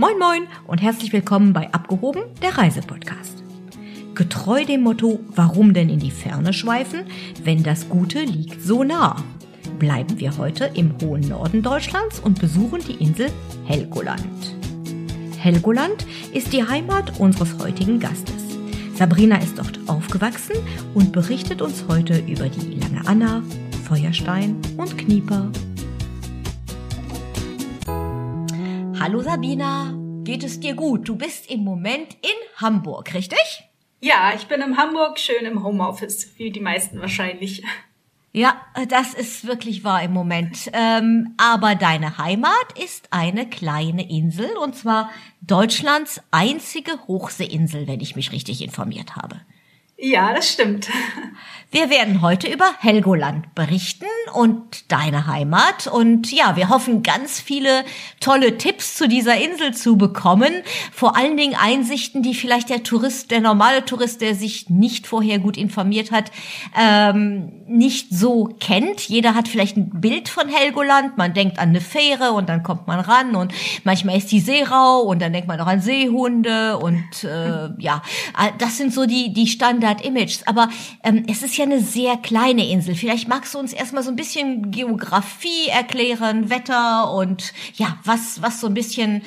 Moin 0.00 0.16
Moin 0.16 0.46
und 0.68 0.80
herzlich 0.80 1.12
willkommen 1.12 1.52
bei 1.52 1.72
Abgehoben, 1.72 2.22
der 2.40 2.56
Reisepodcast. 2.56 3.42
Getreu 4.14 4.64
dem 4.64 4.82
Motto, 4.82 5.18
warum 5.34 5.74
denn 5.74 5.88
in 5.88 5.98
die 5.98 6.12
Ferne 6.12 6.52
schweifen, 6.52 7.00
wenn 7.42 7.64
das 7.64 7.88
Gute 7.88 8.22
liegt 8.22 8.62
so 8.62 8.84
nah? 8.84 9.16
Bleiben 9.80 10.20
wir 10.20 10.38
heute 10.38 10.70
im 10.74 10.94
hohen 11.02 11.22
Norden 11.22 11.62
Deutschlands 11.62 12.20
und 12.20 12.38
besuchen 12.38 12.80
die 12.86 13.02
Insel 13.02 13.32
Helgoland. 13.64 14.54
Helgoland 15.36 16.06
ist 16.32 16.52
die 16.52 16.62
Heimat 16.62 17.18
unseres 17.18 17.58
heutigen 17.58 17.98
Gastes. 17.98 18.56
Sabrina 18.94 19.38
ist 19.38 19.58
dort 19.58 19.80
aufgewachsen 19.88 20.54
und 20.94 21.10
berichtet 21.10 21.60
uns 21.60 21.86
heute 21.88 22.18
über 22.18 22.48
die 22.48 22.76
Lange 22.76 23.04
Anna, 23.04 23.42
Feuerstein 23.88 24.58
und 24.76 24.96
Knieper 24.96 25.50
Hallo 29.00 29.22
Sabina, 29.22 29.94
geht 30.24 30.42
es 30.42 30.58
dir 30.58 30.74
gut? 30.74 31.08
Du 31.08 31.14
bist 31.14 31.48
im 31.48 31.62
Moment 31.62 32.14
in 32.14 32.56
Hamburg, 32.56 33.14
richtig? 33.14 33.38
Ja, 34.00 34.32
ich 34.34 34.48
bin 34.48 34.60
in 34.60 34.76
Hamburg, 34.76 35.20
schön 35.20 35.46
im 35.46 35.62
Homeoffice, 35.62 36.36
wie 36.36 36.50
die 36.50 36.60
meisten 36.60 37.00
wahrscheinlich. 37.00 37.62
Ja, 38.32 38.60
das 38.88 39.14
ist 39.14 39.46
wirklich 39.46 39.84
wahr 39.84 40.02
im 40.02 40.12
Moment. 40.12 40.70
Ähm, 40.72 41.34
aber 41.36 41.76
deine 41.76 42.18
Heimat 42.18 42.78
ist 42.82 43.12
eine 43.12 43.48
kleine 43.48 44.10
Insel, 44.10 44.50
und 44.62 44.74
zwar 44.74 45.10
Deutschlands 45.42 46.20
einzige 46.32 46.92
Hochseeinsel, 47.06 47.86
wenn 47.86 48.00
ich 48.00 48.16
mich 48.16 48.32
richtig 48.32 48.62
informiert 48.62 49.14
habe. 49.14 49.40
Ja, 49.96 50.32
das 50.32 50.52
stimmt. 50.52 50.88
Wir 51.70 51.90
werden 51.90 52.20
heute 52.22 52.46
über 52.46 52.72
Helgoland 52.78 53.54
berichten 53.54 54.06
und 54.32 54.90
deine 54.90 55.26
Heimat. 55.26 55.86
Und 55.86 56.32
ja, 56.32 56.56
wir 56.56 56.68
hoffen, 56.68 57.02
ganz 57.02 57.40
viele 57.40 57.84
tolle 58.20 58.58
Tipps 58.58 58.94
zu 58.94 59.08
dieser 59.08 59.36
Insel 59.36 59.74
zu 59.74 59.96
bekommen. 59.96 60.52
Vor 60.92 61.16
allen 61.16 61.36
Dingen 61.36 61.56
Einsichten, 61.58 62.22
die 62.22 62.34
vielleicht 62.34 62.70
der 62.70 62.82
Tourist, 62.82 63.30
der 63.30 63.40
normale 63.40 63.84
Tourist, 63.84 64.20
der 64.20 64.34
sich 64.34 64.70
nicht 64.70 65.06
vorher 65.06 65.38
gut 65.38 65.56
informiert 65.56 66.10
hat, 66.10 66.30
ähm, 66.78 67.52
nicht 67.66 68.08
so 68.10 68.44
kennt. 68.60 69.00
Jeder 69.08 69.34
hat 69.34 69.48
vielleicht 69.48 69.76
ein 69.76 70.00
Bild 70.00 70.28
von 70.28 70.48
Helgoland. 70.48 71.16
Man 71.16 71.34
denkt 71.34 71.58
an 71.58 71.70
eine 71.70 71.80
Fähre 71.80 72.32
und 72.32 72.48
dann 72.48 72.62
kommt 72.62 72.86
man 72.86 73.00
ran 73.00 73.34
und 73.36 73.52
manchmal 73.84 74.16
ist 74.16 74.32
die 74.32 74.40
See 74.40 74.62
rau 74.62 75.00
und 75.00 75.20
dann 75.20 75.32
denkt 75.32 75.48
man 75.48 75.60
auch 75.60 75.66
an 75.66 75.80
Seehunde 75.80 76.78
und 76.78 77.24
äh, 77.24 77.68
ja, 77.78 78.02
das 78.58 78.76
sind 78.76 78.92
so 78.92 79.06
die, 79.06 79.32
die 79.32 79.46
Standard-Images. 79.46 80.46
Aber 80.46 80.68
ähm, 81.02 81.24
es 81.28 81.42
ist 81.42 81.56
ja 81.56 81.64
eine 81.64 81.80
sehr 81.80 82.16
kleine 82.16 82.68
Insel. 82.68 82.94
Vielleicht 82.94 83.28
magst 83.28 83.54
du 83.54 83.58
uns 83.58 83.72
erstmal 83.72 84.02
so 84.02 84.10
ein 84.10 84.16
bisschen 84.18 84.70
Geografie 84.70 85.68
erklären, 85.68 86.50
Wetter 86.50 87.10
und 87.14 87.54
ja, 87.74 87.98
was, 88.04 88.42
was 88.42 88.60
so 88.60 88.66
ein 88.66 88.74
bisschen, 88.74 89.22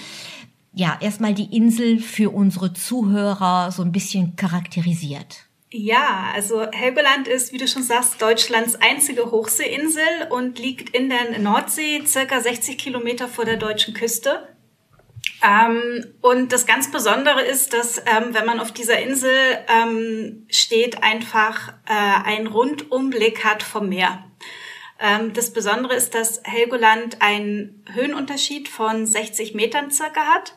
ja, 0.73 0.97
erstmal 1.02 1.34
die 1.34 1.56
Insel 1.56 2.00
für 2.00 2.30
unsere 2.30 2.73
Zuhörer 2.73 3.72
so 3.72 3.81
ein 3.81 3.92
bisschen 3.92 4.36
charakterisiert. 4.36 5.47
Ja, 5.73 6.31
also 6.36 6.67
Helgoland 6.72 7.30
ist, 7.30 7.53
wie 7.53 7.58
du 7.58 7.66
schon 7.67 7.84
sagst, 7.84 8.22
Deutschlands 8.22 8.75
einzige 8.75 9.31
Hochseeinsel 9.31 10.03
und 10.30 10.59
liegt 10.59 10.95
in 10.95 11.09
der 11.09 11.39
Nordsee, 11.39 12.03
circa 12.06 12.42
60 12.42 12.78
Kilometer 12.78 13.30
vor 13.30 13.45
der 13.45 13.56
deutschen 13.56 13.94
Küste. 13.94 14.50
Ähm, 15.42 16.14
und 16.22 16.52
das 16.52 16.66
ganz 16.66 16.92
Besondere 16.92 17.42
ist, 17.42 17.73
dass 17.73 18.00
ähm, 18.00 18.34
wenn 18.34 18.45
man 18.45 18.59
auf 18.59 18.72
dieser 18.72 19.00
Insel 19.00 19.31
ähm, 19.67 20.45
steht, 20.50 21.03
einfach 21.03 21.69
äh, 21.88 22.23
ein 22.25 22.47
Rundumblick 22.47 23.45
hat 23.45 23.64
vom 23.64 23.89
Meer. 23.89 24.25
Ähm, 25.02 25.33
das 25.33 25.52
Besondere 25.52 25.95
ist, 25.95 26.16
dass 26.16 26.41
Helgoland 26.44 27.21
einen 27.21 27.83
Höhenunterschied 27.91 28.69
von 28.69 29.05
60 29.05 29.53
Metern 29.53 29.91
circa 29.91 30.21
hat. 30.27 30.55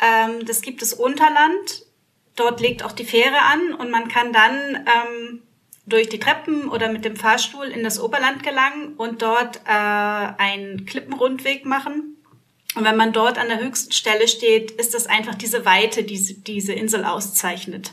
Ähm, 0.00 0.44
das 0.46 0.60
gibt 0.60 0.82
es 0.82 0.92
Unterland. 0.92 1.86
Dort 2.36 2.60
legt 2.60 2.84
auch 2.84 2.92
die 2.92 3.04
Fähre 3.04 3.40
an 3.40 3.74
und 3.74 3.90
man 3.90 4.08
kann 4.08 4.32
dann 4.32 4.86
ähm, 4.86 5.42
durch 5.86 6.08
die 6.08 6.20
Treppen 6.20 6.68
oder 6.68 6.90
mit 6.92 7.04
dem 7.04 7.16
Fahrstuhl 7.16 7.66
in 7.66 7.82
das 7.82 8.00
Oberland 8.00 8.42
gelangen 8.42 8.94
und 8.96 9.22
dort 9.22 9.56
äh, 9.66 9.70
einen 9.70 10.86
Klippenrundweg 10.86 11.66
machen 11.66 12.12
und 12.74 12.84
wenn 12.84 12.96
man 12.96 13.12
dort 13.12 13.38
an 13.38 13.48
der 13.48 13.60
höchsten 13.60 13.92
Stelle 13.92 14.28
steht, 14.28 14.70
ist 14.72 14.94
das 14.94 15.06
einfach 15.06 15.34
diese 15.34 15.64
Weite, 15.64 16.04
die 16.04 16.42
diese 16.42 16.72
Insel 16.72 17.04
auszeichnet. 17.04 17.92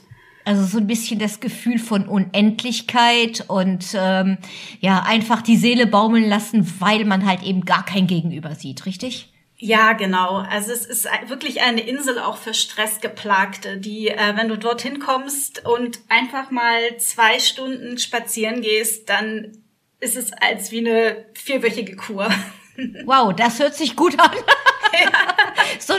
Also 0.50 0.66
so 0.66 0.80
ein 0.80 0.88
bisschen 0.88 1.20
das 1.20 1.42
Gefühl 1.42 1.78
von 1.78 2.08
Unendlichkeit 2.08 3.46
und 3.50 3.86
ähm, 3.94 4.40
ja, 4.80 5.04
einfach 5.04 5.44
die 5.44 5.58
Seele 5.58 5.86
baumeln 5.86 6.28
lassen, 6.28 6.68
weil 6.80 7.06
man 7.06 7.28
halt 7.28 7.44
eben 7.44 7.66
gar 7.66 7.86
kein 7.86 8.08
Gegenüber 8.08 8.56
sieht, 8.56 8.88
richtig? 8.88 9.32
Ja, 9.58 9.94
genau. 9.94 10.38
Also 10.38 10.72
es 10.72 10.88
ist 10.88 11.08
wirklich 11.28 11.62
eine 11.62 11.82
Insel 11.82 12.18
auch 12.18 12.38
für 12.38 12.56
Stressgeplagte, 12.56 13.78
die, 13.78 14.08
äh, 14.08 14.36
wenn 14.38 14.48
du 14.48 14.58
dorthin 14.58 14.98
kommst 14.98 15.68
und 15.68 16.00
einfach 16.10 16.50
mal 16.50 16.98
zwei 16.98 17.38
Stunden 17.38 18.00
spazieren 18.00 18.62
gehst, 18.62 19.08
dann 19.08 19.52
ist 20.00 20.18
es 20.18 20.34
als 20.34 20.72
wie 20.72 20.80
eine 20.80 21.26
vierwöchige 21.36 21.96
Kur. 21.96 22.28
Wow, 23.04 23.36
das 23.36 23.60
hört 23.60 23.76
sich 23.76 23.98
gut 23.98 24.18
an. 24.18 24.32
so 24.32 25.39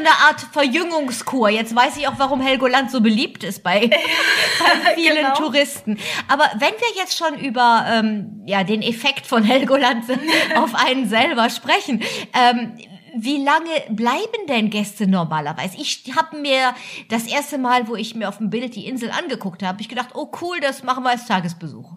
eine 0.00 0.11
Art 0.11 0.41
Verjüngungskur. 0.53 1.49
Jetzt 1.49 1.75
weiß 1.75 1.97
ich 1.97 2.09
auch, 2.09 2.19
warum 2.19 2.41
Helgoland 2.41 2.91
so 2.91 3.00
beliebt 3.00 3.44
ist 3.44 3.62
bei, 3.62 3.88
bei 3.88 4.94
vielen 4.94 5.16
genau. 5.16 5.34
Touristen. 5.34 5.99
Aber 6.28 6.44
wenn 6.55 6.72
wir 6.72 6.97
jetzt 6.97 7.16
schon 7.16 7.38
über 7.38 7.87
ähm, 7.88 8.43
ja, 8.47 8.65
den 8.65 8.83
Effekt 8.83 9.27
von 9.27 9.43
Helgoland 9.43 10.05
auf 10.56 10.75
einen 10.75 11.09
selber 11.09 11.50
sprechen, 11.50 12.03
ähm, 12.34 12.77
wie 13.15 13.43
lange 13.43 13.71
bleiben 13.91 14.47
denn 14.49 14.71
Gäste 14.71 15.06
normalerweise? 15.09 15.77
Ich 15.78 16.05
habe 16.17 16.37
mir 16.38 16.75
das 17.09 17.27
erste 17.27 17.59
Mal, 17.59 17.88
wo 17.88 17.97
ich 17.97 18.15
mir 18.15 18.28
auf 18.28 18.38
dem 18.38 18.50
Bild 18.50 18.77
die 18.77 18.87
Insel 18.87 19.11
angeguckt 19.11 19.62
habe, 19.62 19.81
ich 19.81 19.88
gedacht, 19.88 20.11
oh 20.15 20.31
cool, 20.41 20.61
das 20.61 20.84
machen 20.84 21.03
wir 21.03 21.11
als 21.11 21.27
Tagesbesuch. 21.27 21.93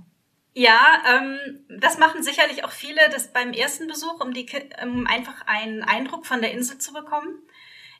Ja, 0.56 1.02
ähm, 1.08 1.66
das 1.80 1.98
machen 1.98 2.22
sicherlich 2.22 2.64
auch 2.64 2.72
viele, 2.72 3.10
das 3.12 3.34
beim 3.34 3.54
ersten 3.54 3.88
Besuch, 3.88 4.20
um, 4.24 4.34
die, 4.34 4.48
um 4.84 5.08
einfach 5.08 5.48
einen 5.48 5.82
Eindruck 5.82 6.28
von 6.28 6.42
der 6.42 6.52
Insel 6.52 6.78
zu 6.78 6.94
bekommen. 6.94 7.40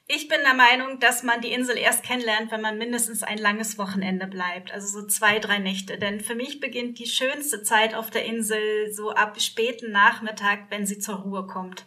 Ich 0.06 0.28
bin 0.28 0.42
der 0.44 0.54
Meinung, 0.54 1.00
dass 1.00 1.24
man 1.24 1.40
die 1.40 1.54
Insel 1.54 1.78
erst 1.78 2.04
kennenlernt, 2.04 2.52
wenn 2.52 2.62
man 2.62 2.78
mindestens 2.78 3.24
ein 3.24 3.38
langes 3.38 3.78
Wochenende 3.78 4.28
bleibt, 4.28 4.74
also 4.74 5.02
so 5.02 5.08
zwei, 5.08 5.40
drei 5.40 5.60
Nächte. 5.60 5.98
Denn 5.98 6.20
für 6.20 6.36
mich 6.36 6.60
beginnt 6.60 7.00
die 7.00 7.08
schönste 7.08 7.64
Zeit 7.64 7.96
auf 7.96 8.10
der 8.10 8.26
Insel 8.26 8.92
so 8.92 9.12
ab 9.12 9.40
späten 9.42 9.92
Nachmittag, 9.92 10.66
wenn 10.70 10.86
sie 10.86 11.00
zur 11.00 11.16
Ruhe 11.16 11.48
kommt 11.48 11.86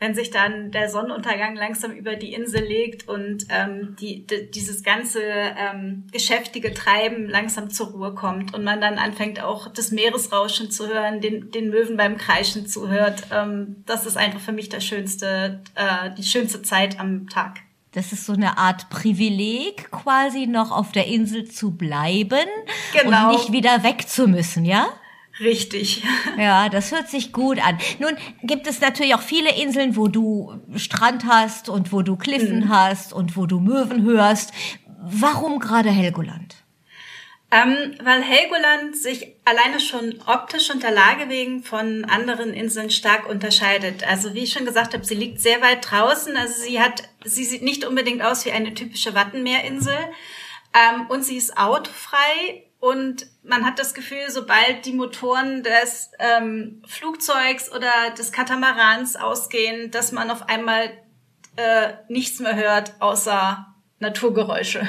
wenn 0.00 0.14
sich 0.14 0.30
dann 0.30 0.70
der 0.70 0.88
Sonnenuntergang 0.88 1.54
langsam 1.54 1.92
über 1.92 2.16
die 2.16 2.32
Insel 2.32 2.64
legt 2.64 3.06
und 3.06 3.44
ähm, 3.50 3.96
die, 4.00 4.26
die, 4.26 4.50
dieses 4.50 4.82
ganze 4.82 5.20
ähm, 5.22 6.06
geschäftige 6.10 6.72
Treiben 6.72 7.28
langsam 7.28 7.68
zur 7.68 7.88
Ruhe 7.88 8.14
kommt 8.14 8.54
und 8.54 8.64
man 8.64 8.80
dann 8.80 8.98
anfängt 8.98 9.42
auch 9.42 9.68
das 9.68 9.90
Meeresrauschen 9.90 10.70
zu 10.70 10.88
hören, 10.88 11.20
den, 11.20 11.50
den 11.50 11.68
Möwen 11.68 11.98
beim 11.98 12.16
Kreischen 12.16 12.66
zuhört. 12.66 13.24
Ähm, 13.30 13.84
das 13.84 14.06
ist 14.06 14.16
einfach 14.16 14.40
für 14.40 14.52
mich 14.52 14.70
das 14.70 14.84
schönste, 14.84 15.60
äh, 15.74 16.10
die 16.16 16.24
schönste 16.24 16.62
Zeit 16.62 16.98
am 16.98 17.28
Tag. 17.28 17.58
Das 17.92 18.12
ist 18.12 18.24
so 18.24 18.32
eine 18.32 18.56
Art 18.56 18.88
Privileg, 18.88 19.90
quasi 19.90 20.46
noch 20.46 20.70
auf 20.70 20.92
der 20.92 21.08
Insel 21.08 21.44
zu 21.50 21.72
bleiben 21.72 22.46
genau. 22.94 23.26
und 23.26 23.32
nicht 23.32 23.52
wieder 23.52 23.82
weg 23.82 24.08
zu 24.08 24.28
müssen, 24.28 24.64
ja? 24.64 24.86
Richtig. 25.40 26.02
Ja, 26.38 26.68
das 26.68 26.92
hört 26.92 27.08
sich 27.08 27.32
gut 27.32 27.58
an. 27.58 27.78
Nun 27.98 28.16
gibt 28.42 28.66
es 28.66 28.80
natürlich 28.80 29.14
auch 29.14 29.20
viele 29.20 29.54
Inseln, 29.60 29.96
wo 29.96 30.08
du 30.08 30.60
Strand 30.76 31.24
hast 31.26 31.68
und 31.68 31.92
wo 31.92 32.02
du 32.02 32.16
Kliffen 32.16 32.60
mhm. 32.60 32.68
hast 32.68 33.12
und 33.12 33.36
wo 33.36 33.46
du 33.46 33.60
Möwen 33.60 34.04
hörst. 34.04 34.52
Warum 35.02 35.58
gerade 35.58 35.90
Helgoland? 35.90 36.56
Ähm, 37.50 37.94
weil 38.02 38.22
Helgoland 38.22 38.96
sich 38.96 39.34
alleine 39.44 39.80
schon 39.80 40.14
optisch 40.26 40.70
und 40.70 40.82
der 40.82 40.92
Lage 40.92 41.28
wegen 41.28 41.62
von 41.64 42.04
anderen 42.04 42.54
Inseln 42.54 42.90
stark 42.90 43.28
unterscheidet. 43.28 44.06
Also 44.06 44.34
wie 44.34 44.44
ich 44.44 44.52
schon 44.52 44.64
gesagt 44.64 44.94
habe, 44.94 45.04
sie 45.04 45.16
liegt 45.16 45.40
sehr 45.40 45.60
weit 45.60 45.90
draußen. 45.90 46.36
Also 46.36 46.62
sie 46.62 46.80
hat, 46.80 47.02
sie 47.24 47.44
sieht 47.44 47.62
nicht 47.62 47.84
unbedingt 47.84 48.22
aus 48.22 48.46
wie 48.46 48.52
eine 48.52 48.72
typische 48.72 49.14
Wattenmeerinsel. 49.14 49.96
Ähm, 50.72 51.06
und 51.08 51.24
sie 51.24 51.36
ist 51.36 51.58
autofrei 51.58 52.69
und 52.80 53.26
man 53.42 53.66
hat 53.66 53.78
das 53.78 53.92
Gefühl, 53.92 54.30
sobald 54.30 54.86
die 54.86 54.94
Motoren 54.94 55.62
des 55.62 56.10
ähm, 56.18 56.82
Flugzeugs 56.86 57.70
oder 57.70 58.10
des 58.16 58.32
Katamarans 58.32 59.16
ausgehen, 59.16 59.90
dass 59.90 60.12
man 60.12 60.30
auf 60.30 60.48
einmal 60.48 60.90
äh, 61.56 61.92
nichts 62.08 62.40
mehr 62.40 62.56
hört 62.56 62.94
außer 63.00 63.66
Naturgeräusche. 63.98 64.86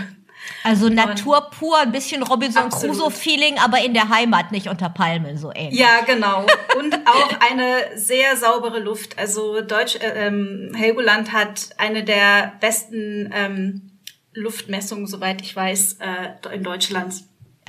Also 0.63 0.89
Natur 0.89 1.49
pur, 1.51 1.79
ein 1.79 1.91
bisschen 1.91 2.23
Robinson 2.23 2.69
Crusoe-Feeling, 2.69 3.57
aber 3.59 3.79
in 3.83 3.93
der 3.93 4.09
Heimat, 4.09 4.51
nicht 4.51 4.69
unter 4.69 4.89
Palmen, 4.89 5.37
so 5.37 5.51
ähnlich. 5.53 5.79
Ja, 5.79 6.01
genau. 6.05 6.45
Und 6.77 6.95
auch 7.05 7.29
eine 7.51 7.97
sehr 7.97 8.37
saubere 8.37 8.79
Luft. 8.79 9.19
Also 9.19 9.61
Deutsch, 9.61 9.97
äh, 9.97 10.27
ähm, 10.27 10.71
Helgoland 10.75 11.33
hat 11.33 11.69
eine 11.77 12.03
der 12.03 12.53
besten 12.59 13.29
ähm, 13.33 13.99
Luftmessungen, 14.33 15.07
soweit 15.07 15.41
ich 15.41 15.55
weiß, 15.55 15.97
äh, 15.99 16.55
in 16.55 16.63
Deutschland. 16.63 17.13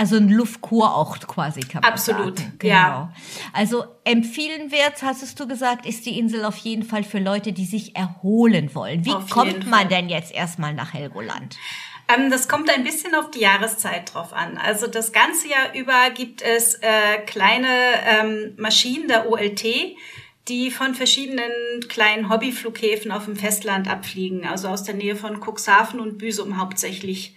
Also 0.03 0.17
ein 0.17 0.29
Luftkurort 0.31 1.29
quasi 1.29 1.61
kann 1.61 1.81
man 1.81 1.93
Absolut, 1.93 2.41
sagen. 2.41 2.55
Genau. 2.59 2.75
ja. 2.75 3.13
Also 3.53 3.85
empfehlenwert, 4.03 5.01
hast 5.01 5.39
du 5.39 5.47
gesagt, 5.47 5.87
ist 5.87 6.07
die 6.07 6.19
Insel 6.19 6.45
auf 6.45 6.57
jeden 6.57 6.83
Fall 6.83 7.05
für 7.05 7.21
Leute, 7.21 7.53
die 7.53 7.65
sich 7.65 7.95
erholen 7.95 8.75
wollen. 8.75 9.05
Wie 9.05 9.13
Auf 9.13 9.31
kommt 9.31 9.65
man 9.69 9.83
Fall. 9.83 9.89
denn 9.89 10.09
jetzt 10.09 10.33
erstmal 10.35 10.75
nach 10.75 10.93
Helgoland? 10.93 11.57
Ähm, 12.09 12.33
das 12.33 12.49
kommt 12.49 12.69
ein 12.69 12.83
bisschen 12.83 13.15
auf 13.15 13.31
die 13.31 13.43
Jahreszeit 13.43 14.13
drauf 14.13 14.33
an. 14.33 14.59
Also 14.59 14.89
das 14.89 15.13
ganze 15.13 15.47
Jahr 15.47 15.73
über 15.73 16.11
gibt 16.13 16.43
es 16.43 16.75
äh, 16.75 17.19
kleine 17.25 17.69
ähm, 18.05 18.55
Maschinen 18.57 19.07
der 19.07 19.31
OLT, 19.31 19.65
die 20.49 20.73
von 20.73 20.97
verschiedenen 20.97 21.53
kleinen 21.89 22.29
Hobbyflughäfen 22.29 23.13
auf 23.13 23.27
dem 23.27 23.37
Festland 23.37 23.89
abfliegen, 23.89 24.49
also 24.49 24.67
aus 24.67 24.83
der 24.83 24.97
Nähe 24.97 25.15
von 25.15 25.41
Cuxhaven 25.41 26.01
und 26.01 26.19
Büsum 26.19 26.59
hauptsächlich. 26.59 27.37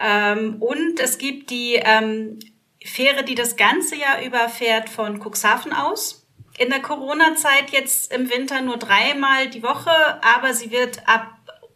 Ähm, 0.00 0.56
und 0.60 0.98
es 0.98 1.18
gibt 1.18 1.50
die 1.50 1.74
ähm, 1.74 2.38
Fähre, 2.82 3.22
die 3.22 3.34
das 3.34 3.56
ganze 3.56 3.94
Jahr 3.94 4.22
über 4.24 4.48
fährt 4.48 4.88
von 4.88 5.20
Cuxhaven 5.20 5.72
aus. 5.72 6.26
In 6.58 6.70
der 6.70 6.80
Corona-Zeit 6.80 7.70
jetzt 7.70 8.12
im 8.12 8.30
Winter 8.30 8.62
nur 8.62 8.78
dreimal 8.78 9.48
die 9.48 9.62
Woche, 9.62 9.90
aber 10.22 10.54
sie 10.54 10.70
wird 10.70 11.06
ab, 11.06 11.28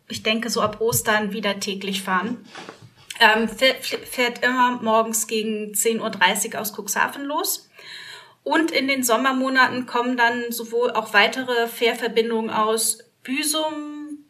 ich 0.08 0.22
denke 0.22 0.50
so 0.50 0.62
ab 0.62 0.80
Ostern 0.80 1.32
wieder 1.32 1.60
täglich 1.60 2.02
fahren. 2.02 2.46
Ähm, 3.20 3.48
fährt, 3.48 3.84
fährt 3.84 4.44
immer 4.44 4.80
morgens 4.82 5.26
gegen 5.26 5.72
10.30 5.72 6.54
Uhr 6.54 6.60
aus 6.60 6.74
Cuxhaven 6.76 7.24
los. 7.24 7.70
Und 8.42 8.70
in 8.70 8.88
den 8.88 9.02
Sommermonaten 9.02 9.86
kommen 9.86 10.16
dann 10.16 10.50
sowohl 10.50 10.90
auch 10.90 11.12
weitere 11.12 11.66
Fährverbindungen 11.68 12.50
aus 12.50 12.98
Büsum, 13.22 14.24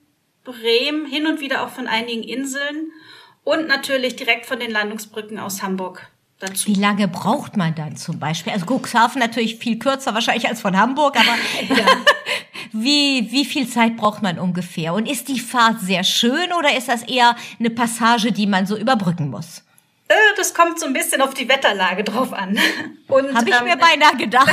Bremen, 0.44 1.06
hin 1.06 1.26
und 1.26 1.40
wieder 1.40 1.64
auch 1.64 1.70
von 1.70 1.88
einigen 1.88 2.22
Inseln 2.22 2.92
und 3.44 3.68
natürlich 3.68 4.16
direkt 4.16 4.46
von 4.46 4.58
den 4.58 4.70
Landungsbrücken 4.70 5.38
aus 5.38 5.62
Hamburg 5.62 6.06
dazu. 6.38 6.66
Wie 6.68 6.74
lange 6.74 7.08
braucht 7.08 7.56
man 7.56 7.74
dann 7.74 7.96
zum 7.96 8.18
Beispiel? 8.18 8.52
Also 8.52 8.66
Cuxhaven 8.66 9.20
natürlich 9.20 9.56
viel 9.56 9.78
kürzer 9.78 10.14
wahrscheinlich 10.14 10.48
als 10.48 10.60
von 10.60 10.76
Hamburg, 10.76 11.16
aber 11.16 11.36
Ja. 11.76 11.86
wie, 12.72 13.30
wie 13.30 13.44
viel 13.44 13.68
Zeit 13.68 13.96
braucht 13.96 14.22
man 14.22 14.38
ungefähr? 14.38 14.94
Und 14.94 15.06
ist 15.08 15.28
die 15.28 15.38
Fahrt 15.40 15.80
sehr 15.80 16.04
schön 16.04 16.52
oder 16.58 16.76
ist 16.76 16.88
das 16.88 17.02
eher 17.02 17.36
eine 17.60 17.70
Passage, 17.70 18.32
die 18.32 18.46
man 18.46 18.66
so 18.66 18.76
überbrücken 18.76 19.30
muss? 19.30 19.62
Äh, 20.08 20.14
Das 20.36 20.52
kommt 20.52 20.78
so 20.80 20.86
ein 20.86 20.92
bisschen 20.92 21.22
auf 21.22 21.32
die 21.34 21.48
Wetterlage 21.48 22.04
drauf 22.04 22.32
an. 22.32 22.58
Habe 23.08 23.48
ich 23.48 23.54
ähm, 23.54 23.64
mir 23.64 23.76
beinahe 23.76 24.16
gedacht. 24.16 24.50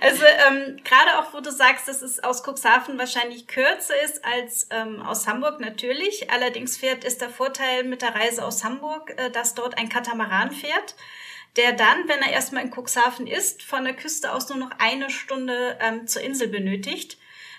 Also 0.00 0.24
ähm, 0.24 0.78
gerade 0.84 1.18
auch, 1.18 1.34
wo 1.34 1.40
du 1.40 1.50
sagst, 1.50 1.88
dass 1.88 2.02
es 2.02 2.22
aus 2.22 2.42
Cuxhaven 2.42 2.98
wahrscheinlich 2.98 3.46
kürzer 3.46 4.00
ist 4.02 4.24
als 4.24 4.66
ähm, 4.70 5.02
aus 5.02 5.26
Hamburg 5.26 5.60
natürlich. 5.60 6.30
Allerdings 6.30 6.76
fährt 6.76 7.04
ist 7.04 7.20
der 7.20 7.30
Vorteil 7.30 7.84
mit 7.84 8.02
der 8.02 8.14
Reise 8.14 8.44
aus 8.44 8.64
Hamburg, 8.64 9.14
äh, 9.18 9.30
dass 9.30 9.54
dort 9.54 9.78
ein 9.78 9.88
Katamaran 9.88 10.52
fährt, 10.52 10.94
der 11.56 11.72
dann, 11.72 12.08
wenn 12.08 12.20
er 12.20 12.32
erstmal 12.32 12.64
in 12.64 12.72
Cuxhaven 12.72 13.26
ist, 13.26 13.62
von 13.62 13.84
der 13.84 13.94
Küste 13.94 14.32
aus 14.32 14.48
nur 14.48 14.58
noch 14.58 14.70
eine 14.78 15.10
Stunde 15.10 15.78
ähm, 15.80 16.06
zur 16.06 16.22
Insel 16.22 16.48
benötigt, 16.48 17.18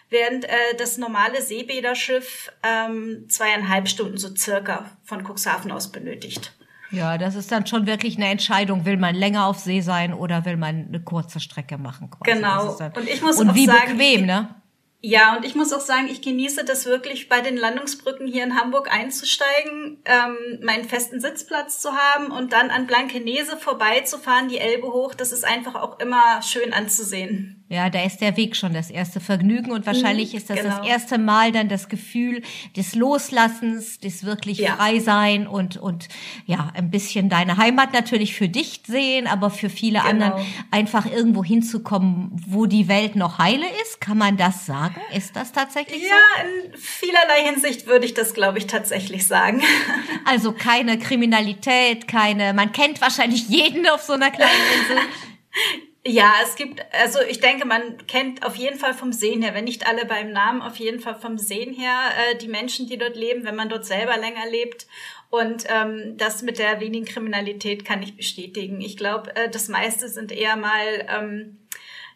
während 0.10 0.46
äh, 0.46 0.76
das 0.78 0.98
normale 0.98 1.42
Seebäderschiff 1.42 2.52
ähm, 2.64 3.28
zweieinhalb 3.30 3.88
Stunden 3.88 4.18
so 4.18 4.36
circa 4.36 4.90
von 5.04 5.24
Cuxhaven 5.24 5.72
aus 5.72 5.92
benötigt. 5.92 6.54
Ja, 6.92 7.18
das 7.18 7.36
ist 7.36 7.52
dann 7.52 7.66
schon 7.66 7.88
wirklich 7.88 8.18
eine 8.18 8.28
Entscheidung. 8.28 8.86
Will 8.86 8.98
man 8.98 9.16
länger 9.16 9.46
auf 9.46 9.60
See 9.60 9.82
sein 9.82 10.14
oder 10.14 10.46
will 10.46 10.58
man 10.58 10.88
eine 10.88 11.02
kurze 11.02 11.40
Strecke 11.40 11.78
machen? 11.78 12.10
Quasi. 12.10 12.38
Genau. 12.38 12.76
Und 12.96 13.08
ich 13.10 13.22
muss 13.22 13.38
Und 13.40 13.50
auch 13.52 13.56
wie 13.56 13.66
sagen, 13.66 13.98
bequem, 13.98 14.22
ich- 14.22 14.26
ne? 14.26 14.56
Ja, 15.04 15.36
und 15.36 15.46
ich 15.46 15.56
muss 15.56 15.74
auch 15.74 15.80
sagen, 15.80 16.08
ich 16.12 16.22
genieße 16.22 16.64
das 16.64 16.86
wirklich, 16.86 17.28
bei 17.28 17.42
den 17.42 17.58
Landungsbrücken 17.58 18.28
hier 18.28 18.44
in 18.44 18.56
Hamburg 18.56 18.94
einzusteigen, 18.94 19.98
ähm, 20.06 20.60
meinen 20.64 20.84
festen 20.84 21.20
Sitzplatz 21.20 21.80
zu 21.80 21.90
haben 21.94 22.32
und 22.32 22.54
dann 22.54 22.70
an 22.70 22.86
Blankenese 22.86 23.58
vorbeizufahren, 23.58 24.48
die 24.48 24.60
Elbe 24.60 24.88
hoch. 24.88 25.16
Das 25.16 25.32
ist 25.32 25.44
einfach 25.44 25.74
auch 25.74 26.00
immer 26.00 26.44
schön 26.44 26.72
anzusehen. 26.72 27.61
Ja, 27.72 27.90
da 27.90 28.04
ist 28.04 28.20
der 28.20 28.36
Weg 28.36 28.58
schon 28.58 28.74
das 28.74 28.90
erste 28.90 29.22
Vergnügen 29.22 29.72
und 29.72 29.86
wahrscheinlich 29.86 30.32
Mhm, 30.34 30.38
ist 30.40 30.50
das 30.50 30.60
genau. 30.62 30.78
das 30.80 30.86
erste 30.88 31.18
Mal 31.18 31.54
dann 31.54 31.70
das 31.70 31.88
Gefühl 31.88 32.42
des 32.76 32.96
Loslassens, 32.96 33.98
des 33.98 34.26
wirklich 34.26 34.58
Ja. 34.58 34.76
frei 34.76 35.00
sein 35.00 35.48
und 35.48 35.78
und 35.78 36.10
ja 36.46 36.70
ein 36.76 36.92
bisschen 36.92 37.30
deine 37.30 37.56
Heimat 37.56 37.94
natürlich 37.94 38.36
für 38.36 38.50
dich 38.50 38.82
sehen, 38.86 39.26
aber 39.26 39.50
für 39.50 39.70
viele 39.70 40.00
Genau. 40.00 40.10
anderen 40.10 40.46
einfach 40.70 41.06
irgendwo 41.06 41.46
hinzukommen, 41.46 42.32
wo 42.46 42.66
die 42.66 42.90
Welt 42.90 43.16
noch 43.16 43.38
heile 43.40 43.66
ist. 43.84 44.02
Kann 44.02 44.18
man 44.18 44.36
das 44.36 44.66
sagen? 44.66 45.00
Ist 45.16 45.38
das 45.38 45.54
tatsächlich 45.54 46.02
so? 46.02 46.08
Ja, 46.10 46.44
in 46.44 46.78
vielerlei 46.78 47.50
Hinsicht 47.54 47.88
würde 47.88 48.06
ich 48.06 48.14
das, 48.14 48.34
glaube 48.34 48.58
ich, 48.58 48.68
tatsächlich 48.68 49.26
sagen. 49.26 49.62
Also 50.26 50.52
keine 50.52 51.00
Kriminalität, 51.00 52.08
keine. 52.08 52.54
Man 52.54 52.72
kennt 52.74 53.00
wahrscheinlich 53.02 53.48
jeden 53.50 53.88
auf 53.90 54.02
so 54.02 54.14
einer 54.14 54.30
kleinen 54.30 54.52
Insel. 54.82 54.98
Ja, 56.04 56.34
es 56.42 56.56
gibt, 56.56 56.82
also 56.94 57.20
ich 57.22 57.42
denke, 57.42 57.68
man 57.68 58.08
kennt 58.08 58.44
auf 58.44 58.56
jeden 58.56 58.80
Fall 58.80 58.96
vom 58.96 59.14
Sehen 59.14 59.44
her, 59.44 59.54
wenn 59.54 59.66
nicht 59.66 59.86
alle 59.86 60.06
beim 60.06 60.32
Namen, 60.32 60.64
auf 60.64 60.78
jeden 60.78 61.00
Fall 61.00 61.14
vom 61.14 61.38
Sehen 61.38 61.76
her 61.76 61.94
äh, 62.18 62.38
die 62.38 62.48
Menschen, 62.48 62.88
die 62.88 62.98
dort 62.98 63.16
leben, 63.16 63.44
wenn 63.44 63.56
man 63.56 63.70
dort 63.70 63.86
selber 63.86 64.18
länger 64.18 64.50
lebt. 64.50 64.88
Und 65.30 65.66
ähm, 65.70 66.18
das 66.18 66.42
mit 66.42 66.58
der 66.58 66.80
wenigen 66.80 67.06
Kriminalität 67.06 67.86
kann 67.86 68.02
ich 68.02 68.18
bestätigen. 68.18 68.82
Ich 68.82 68.98
glaube, 68.98 69.36
äh, 69.36 69.50
das 69.50 69.68
meiste 69.68 70.10
sind 70.10 70.32
eher 70.32 70.56
mal 70.56 71.08
ähm, 71.08 71.60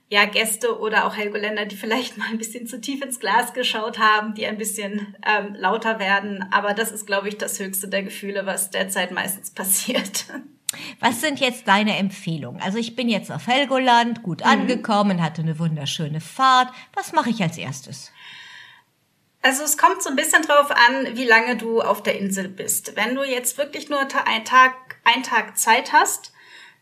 ja 0.10 0.26
Gäste 0.26 0.80
oder 0.80 1.06
auch 1.06 1.16
Helgoländer, 1.16 1.66
die 1.68 1.76
vielleicht 1.78 2.18
mal 2.18 2.28
ein 2.30 2.40
bisschen 2.40 2.66
zu 2.66 2.82
tief 2.82 3.04
ins 3.04 3.20
Glas 3.20 3.54
geschaut 3.54 4.00
haben, 4.00 4.34
die 4.34 4.48
ein 4.48 4.58
bisschen 4.58 5.16
ähm, 5.28 5.54
lauter 5.60 6.00
werden. 6.00 6.44
Aber 6.52 6.74
das 6.74 6.92
ist, 6.92 7.06
glaube 7.06 7.30
ich, 7.30 7.38
das 7.38 7.60
höchste 7.60 7.88
der 7.88 8.02
Gefühle, 8.02 8.48
was 8.48 8.72
derzeit 8.72 9.12
meistens 9.12 9.52
passiert. 9.52 10.26
Was 11.00 11.22
sind 11.22 11.40
jetzt 11.40 11.68
deine 11.68 11.98
Empfehlungen? 11.98 12.62
Also 12.62 12.78
ich 12.78 12.96
bin 12.96 13.08
jetzt 13.08 13.32
auf 13.32 13.48
Helgoland, 13.48 14.24
gut 14.24 14.42
Mhm. 14.42 14.48
angekommen, 14.52 15.22
hatte 15.22 15.42
eine 15.42 15.58
wunderschöne 15.60 16.20
Fahrt. 16.22 16.70
Was 16.94 17.14
mache 17.14 17.30
ich 17.30 17.42
als 17.42 17.58
erstes? 17.58 18.12
Also 19.42 19.64
es 19.64 19.78
kommt 19.78 20.02
so 20.02 20.10
ein 20.10 20.16
bisschen 20.16 20.42
drauf 20.42 20.72
an, 20.72 21.16
wie 21.16 21.26
lange 21.26 21.56
du 21.56 21.82
auf 21.82 22.02
der 22.02 22.18
Insel 22.20 22.48
bist. 22.50 22.96
Wenn 22.96 23.14
du 23.16 23.24
jetzt 23.24 23.58
wirklich 23.60 23.90
nur 23.90 24.00
einen 24.26 24.44
Tag, 24.46 24.74
einen 25.04 25.22
Tag 25.24 25.58
Zeit 25.58 25.94
hast, 25.94 26.32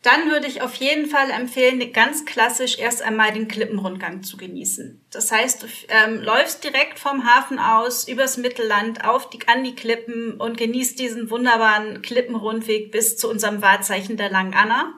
dann 0.04 0.30
würde 0.30 0.48
ich 0.48 0.62
auf 0.62 0.76
jeden 0.76 1.08
Fall 1.08 1.32
empfehlen, 1.32 1.94
ganz 1.94 2.26
klassisch 2.26 2.78
erst 2.78 3.02
einmal 3.02 3.32
den 3.32 3.48
Klippenrundgang 3.48 4.22
zu 4.22 4.36
genießen. 4.36 5.02
Das 5.10 5.32
heißt, 5.32 5.64
du 5.64 5.68
ähm, 5.88 6.22
läufst 6.22 6.64
direkt 6.64 7.00
vom 7.00 7.26
Hafen 7.26 7.58
aus 7.58 8.08
übers 8.08 8.36
Mittelland 8.36 9.06
auf 9.06 9.30
die, 9.30 9.40
an 9.48 9.64
die 9.64 9.76
Klippen 9.76 10.34
und 10.34 10.58
genießt 10.58 11.00
diesen 11.00 11.30
wunderbaren 11.30 12.02
Klippenrundweg 12.02 12.92
bis 12.92 13.18
zu 13.18 13.30
unserem 13.30 13.62
Wahrzeichen 13.62 14.18
der 14.18 14.30
Langen 14.30 14.54
Anna. 14.54 14.94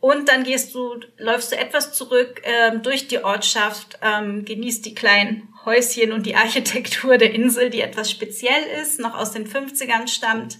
Und 0.00 0.28
dann 0.28 0.42
gehst 0.42 0.74
du, 0.74 0.98
läufst 1.16 1.52
du 1.52 1.56
etwas 1.56 1.92
zurück 1.92 2.42
ähm, 2.42 2.82
durch 2.82 3.06
die 3.06 3.22
Ortschaft, 3.22 4.00
ähm, 4.02 4.44
genießt 4.44 4.84
die 4.84 4.96
kleinen 4.96 5.54
Häuschen 5.64 6.10
und 6.10 6.26
die 6.26 6.34
Architektur 6.34 7.18
der 7.18 7.32
Insel, 7.32 7.70
die 7.70 7.80
etwas 7.80 8.10
speziell 8.10 8.64
ist, 8.82 8.98
noch 8.98 9.14
aus 9.14 9.30
den 9.30 9.46
50ern 9.46 10.08
stammt. 10.08 10.58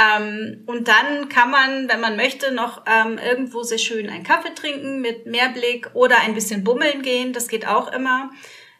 Ähm, 0.00 0.62
und 0.66 0.88
dann 0.88 1.28
kann 1.28 1.50
man, 1.50 1.88
wenn 1.88 2.00
man 2.00 2.16
möchte, 2.16 2.52
noch 2.52 2.84
ähm, 2.86 3.18
irgendwo 3.18 3.62
sehr 3.62 3.78
schön 3.78 4.08
einen 4.08 4.24
Kaffee 4.24 4.54
trinken 4.54 5.00
mit 5.00 5.26
Meerblick 5.26 5.90
oder 5.94 6.20
ein 6.20 6.34
bisschen 6.34 6.64
bummeln 6.64 7.02
gehen. 7.02 7.32
Das 7.32 7.48
geht 7.48 7.66
auch 7.66 7.92
immer. 7.92 8.30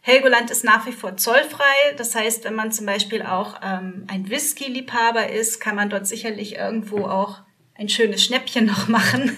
Helgoland 0.02 0.50
ist 0.50 0.64
nach 0.64 0.86
wie 0.86 0.92
vor 0.92 1.16
zollfrei. 1.16 1.94
Das 1.98 2.14
heißt, 2.14 2.44
wenn 2.44 2.54
man 2.54 2.72
zum 2.72 2.86
Beispiel 2.86 3.22
auch 3.22 3.60
ähm, 3.62 4.04
ein 4.08 4.30
Whisky-Liebhaber 4.30 5.30
ist, 5.30 5.60
kann 5.60 5.76
man 5.76 5.90
dort 5.90 6.06
sicherlich 6.06 6.56
irgendwo 6.56 7.04
auch 7.06 7.40
ein 7.74 7.88
schönes 7.90 8.24
Schnäppchen 8.24 8.64
noch 8.64 8.88
machen. 8.88 9.36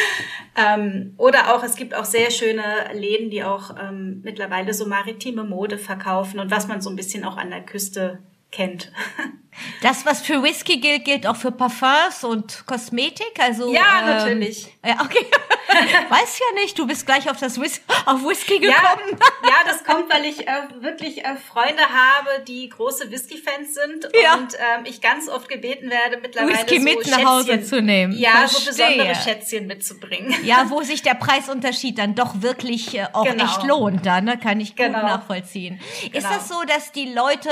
ähm, 0.56 1.14
oder 1.18 1.54
auch, 1.54 1.62
es 1.62 1.76
gibt 1.76 1.94
auch 1.94 2.06
sehr 2.06 2.30
schöne 2.30 2.62
Läden, 2.94 3.28
die 3.28 3.44
auch 3.44 3.76
ähm, 3.78 4.22
mittlerweile 4.24 4.72
so 4.72 4.86
maritime 4.86 5.44
Mode 5.44 5.76
verkaufen 5.76 6.40
und 6.40 6.50
was 6.50 6.68
man 6.68 6.80
so 6.80 6.88
ein 6.88 6.96
bisschen 6.96 7.24
auch 7.24 7.36
an 7.36 7.50
der 7.50 7.62
Küste 7.62 8.20
kennt. 8.50 8.92
Das, 9.82 10.04
was 10.06 10.22
für 10.22 10.42
Whisky 10.42 10.78
gilt, 10.78 11.04
gilt 11.04 11.26
auch 11.26 11.36
für 11.36 11.52
Parfums 11.52 12.24
und 12.24 12.64
Kosmetik. 12.66 13.38
Also 13.40 13.72
Ja, 13.72 13.80
ähm, 14.00 14.06
natürlich. 14.06 14.68
Ja, 14.84 14.96
okay. 15.02 15.26
Weiß 16.08 16.38
ja 16.38 16.60
nicht. 16.62 16.78
Du 16.78 16.86
bist 16.86 17.04
gleich 17.06 17.28
auf 17.30 17.38
das 17.38 17.60
Whis 17.60 17.80
auf 18.06 18.22
Whisky 18.24 18.54
Ja, 18.64 18.72
gekommen. 18.72 19.18
ja, 19.44 19.54
das 19.66 19.84
kommt, 19.84 20.12
weil 20.12 20.24
ich 20.24 20.46
äh, 20.48 20.52
wirklich 20.80 21.24
äh, 21.24 21.36
Freunde 21.36 21.82
habe, 21.82 22.42
die 22.46 22.68
große 22.68 23.10
Whisky-Fans 23.10 23.74
sind 23.74 24.08
Ja. 24.22 24.34
und 24.34 24.54
ähm, 24.54 24.84
ich 24.84 25.00
ganz 25.00 25.28
oft 25.28 25.48
gebeten 25.48 25.90
werde, 25.90 26.18
mittlerweile 26.22 26.54
Whisky 26.56 26.78
so 26.78 26.84
mit 26.84 27.06
nach 27.10 27.24
Hause 27.24 27.62
zu 27.62 27.82
nehmen. 27.82 28.12
Ja, 28.16 28.46
so 28.48 28.58
Verstehe. 28.60 28.86
besondere 28.88 29.14
Schätzchen 29.14 29.66
mitzubringen. 29.66 30.34
Ja, 30.44 30.64
wo 30.70 30.82
sich 30.82 31.02
der 31.02 31.14
Preisunterschied 31.14 31.98
dann 31.98 32.14
doch 32.14 32.40
wirklich 32.42 32.96
äh, 32.96 33.06
auch 33.12 33.24
Genau. 33.24 33.44
echt 33.44 33.62
lohnt, 33.64 34.06
dann 34.06 34.24
ne? 34.24 34.38
kann 34.38 34.60
ich 34.60 34.70
gut 34.70 34.86
Genau. 34.86 35.02
nachvollziehen. 35.02 35.80
Ist 36.04 36.12
Genau. 36.12 36.28
das 36.30 36.48
so, 36.48 36.62
dass 36.66 36.92
die 36.92 37.12
Leute 37.12 37.50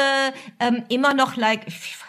ähm, 0.59 0.85
immer 0.89 1.13
noch, 1.13 1.37
like, 1.37 1.61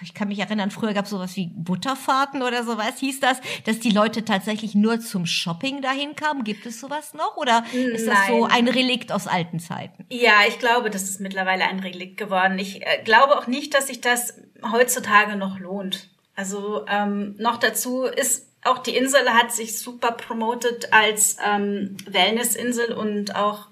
ich, 0.02 0.14
kann 0.14 0.28
mich 0.28 0.40
erinnern, 0.40 0.72
früher 0.72 0.94
gab 0.94 1.06
es 1.06 1.12
sowas 1.12 1.36
wie 1.36 1.52
Butterfahrten 1.54 2.42
oder 2.42 2.64
sowas, 2.64 3.00
hieß 3.00 3.20
das, 3.20 3.40
dass 3.66 3.80
die 3.80 3.92
Leute 3.92 4.26
tatsächlich 4.26 4.76
nur 4.76 5.00
zum 5.00 5.26
Shopping 5.26 5.82
dahin 5.82 6.16
kamen? 6.16 6.44
Gibt 6.44 6.66
es 6.66 6.80
sowas 6.80 7.14
noch 7.14 7.38
oder 7.38 7.64
ist 7.74 8.08
das 8.08 8.28
so 8.28 8.46
ein 8.46 8.68
Relikt 8.68 9.12
aus 9.12 9.28
alten 9.28 9.60
Zeiten? 9.60 10.06
Ja, 10.10 10.42
ich 10.48 10.60
glaube, 10.60 10.90
das 10.90 11.04
ist 11.04 11.20
mittlerweile 11.20 11.66
ein 11.66 11.80
Relikt 11.80 12.18
geworden. 12.18 12.60
Ich 12.60 12.82
äh, 12.82 13.02
glaube 13.04 13.38
auch 13.38 13.48
nicht, 13.48 13.74
dass 13.74 13.88
sich 13.88 14.02
das 14.02 14.36
heutzutage 14.72 15.36
noch 15.36 15.60
lohnt. 15.60 16.10
Also 16.36 16.86
ähm, 16.88 17.36
noch 17.40 17.58
dazu 17.58 18.04
ist 18.04 18.48
auch 18.64 18.80
die 18.80 18.96
Insel 18.96 19.30
hat 19.30 19.52
sich 19.52 19.80
super 19.80 20.12
promotet 20.12 20.92
als 20.92 21.38
ähm, 21.46 21.98
Wellnessinsel 22.06 22.94
und 22.94 23.36
auch 23.36 23.68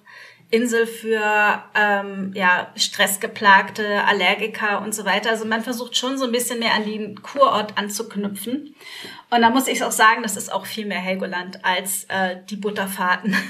Insel 0.51 0.85
für 0.85 1.63
ähm, 1.73 2.31
ja, 2.35 2.71
stressgeplagte 2.75 4.03
Allergiker 4.05 4.81
und 4.81 4.93
so 4.93 5.05
weiter. 5.05 5.29
Also 5.31 5.45
man 5.45 5.63
versucht 5.63 5.97
schon 5.97 6.17
so 6.17 6.25
ein 6.25 6.31
bisschen 6.31 6.59
mehr 6.59 6.73
an 6.73 6.85
den 6.85 7.21
Kurort 7.21 7.77
anzuknüpfen. 7.77 8.75
Und 9.31 9.41
da 9.41 9.49
muss 9.49 9.67
ich 9.67 9.83
auch 9.83 9.91
sagen, 9.91 10.23
das 10.23 10.37
ist 10.37 10.51
auch 10.51 10.65
viel 10.65 10.85
mehr 10.85 10.99
Helgoland 10.99 11.65
als 11.65 12.05
äh, 12.05 12.37
die 12.49 12.55
Butterfahrten. 12.57 13.35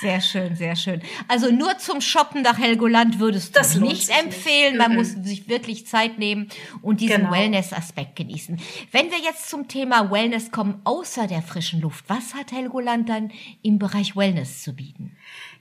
Sehr 0.00 0.20
schön, 0.20 0.56
sehr 0.56 0.74
schön. 0.74 1.02
Also 1.28 1.52
nur 1.52 1.78
zum 1.78 2.00
Shoppen 2.00 2.42
nach 2.42 2.58
Helgoland 2.58 3.20
würdest 3.20 3.54
du 3.54 3.60
das 3.60 3.76
nicht 3.76 4.08
empfehlen. 4.10 4.72
Nicht. 4.72 4.78
Man 4.78 4.90
mhm. 4.92 4.96
muss 4.96 5.12
sich 5.12 5.48
wirklich 5.48 5.86
Zeit 5.86 6.18
nehmen 6.18 6.48
und 6.82 7.00
diesen 7.00 7.18
genau. 7.18 7.32
Wellness-Aspekt 7.32 8.16
genießen. 8.16 8.60
Wenn 8.90 9.10
wir 9.10 9.18
jetzt 9.18 9.48
zum 9.48 9.68
Thema 9.68 10.10
Wellness 10.10 10.50
kommen, 10.50 10.80
außer 10.84 11.26
der 11.28 11.42
frischen 11.42 11.80
Luft, 11.80 12.06
was 12.08 12.34
hat 12.34 12.50
Helgoland 12.50 13.08
dann 13.08 13.30
im 13.62 13.78
Bereich 13.78 14.16
Wellness 14.16 14.62
zu 14.62 14.74
bieten? 14.74 15.16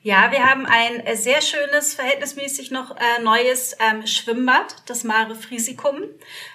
Ja, 0.06 0.34
wir 0.34 0.44
haben 0.44 0.66
ein 0.66 1.00
äh, 1.00 1.16
sehr 1.16 1.42
schönes, 1.42 1.96
verhältnismäßig 1.96 2.72
noch 2.72 2.94
äh, 2.98 3.22
neues 3.24 3.78
ähm, 3.80 4.06
Schwimmbad, 4.06 4.76
das 4.86 5.06
Mare 5.06 5.34
Frisicum. 5.34 6.02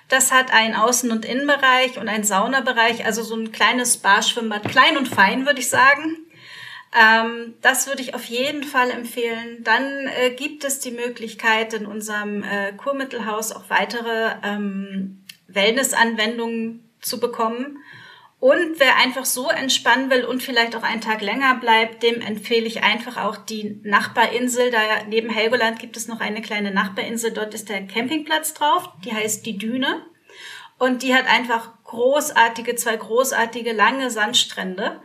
Das 0.09 0.33
hat 0.33 0.53
einen 0.53 0.75
Außen- 0.75 1.11
und 1.11 1.25
Innenbereich 1.25 1.99
und 1.99 2.11
einen 2.11 2.25
Saunabereich, 2.25 3.07
also 3.07 3.23
so 3.23 3.35
ein 3.35 3.51
kleines 3.51 3.95
Spa-Schwimmbad, 3.95 4.69
klein 4.69 4.99
und 4.99 5.09
fein, 5.09 5.47
würde 5.47 5.61
ich 5.61 5.71
sagen. 5.71 6.19
Ähm, 6.95 7.55
das 7.63 7.87
würde 7.87 8.03
ich 8.03 8.15
auf 8.15 8.25
jeden 8.25 8.65
Fall 8.65 8.91
empfehlen. 8.91 9.65
Dann 9.65 10.09
äh, 10.09 10.29
gibt 10.29 10.65
es 10.65 10.81
die 10.81 10.91
Möglichkeit, 10.91 11.73
in 11.73 11.87
unserem 11.87 12.43
äh, 12.43 12.75
Kurmittelhaus 12.75 13.53
auch 13.53 13.71
weitere 13.71 14.35
ähm, 14.45 15.25
Wellness-Anwendungen 15.47 16.87
zu 17.01 17.19
bekommen. 17.19 17.79
Und 18.41 18.79
wer 18.79 18.97
einfach 18.99 19.25
so 19.25 19.49
entspannen 19.49 20.11
will 20.11 20.25
und 20.25 20.45
vielleicht 20.45 20.77
auch 20.77 20.85
einen 20.85 21.01
Tag 21.01 21.23
länger 21.23 21.57
bleibt, 21.57 22.05
dem 22.05 22.21
empfehle 22.21 22.67
ich 22.67 22.85
einfach 22.85 23.17
auch 23.17 23.37
die 23.37 23.81
Nachbarinsel. 23.83 24.71
Da 24.71 24.79
neben 25.09 25.29
Helgoland 25.29 25.81
gibt 25.81 25.97
es 25.97 26.07
noch 26.07 26.21
eine 26.21 26.41
kleine 26.41 26.71
Nachbarinsel. 26.71 27.33
Dort 27.33 27.55
ist 27.55 27.69
der 27.69 27.85
Campingplatz 27.87 28.55
drauf. 28.55 28.91
Die 29.05 29.13
heißt 29.13 29.45
die 29.45 29.59
Düne. 29.59 30.07
Und 30.79 31.03
die 31.03 31.15
hat 31.17 31.27
einfach 31.27 31.83
großartige, 31.83 32.77
zwei 32.77 32.97
großartige 32.97 33.73
lange 33.73 34.11
Sandstrände. 34.11 35.01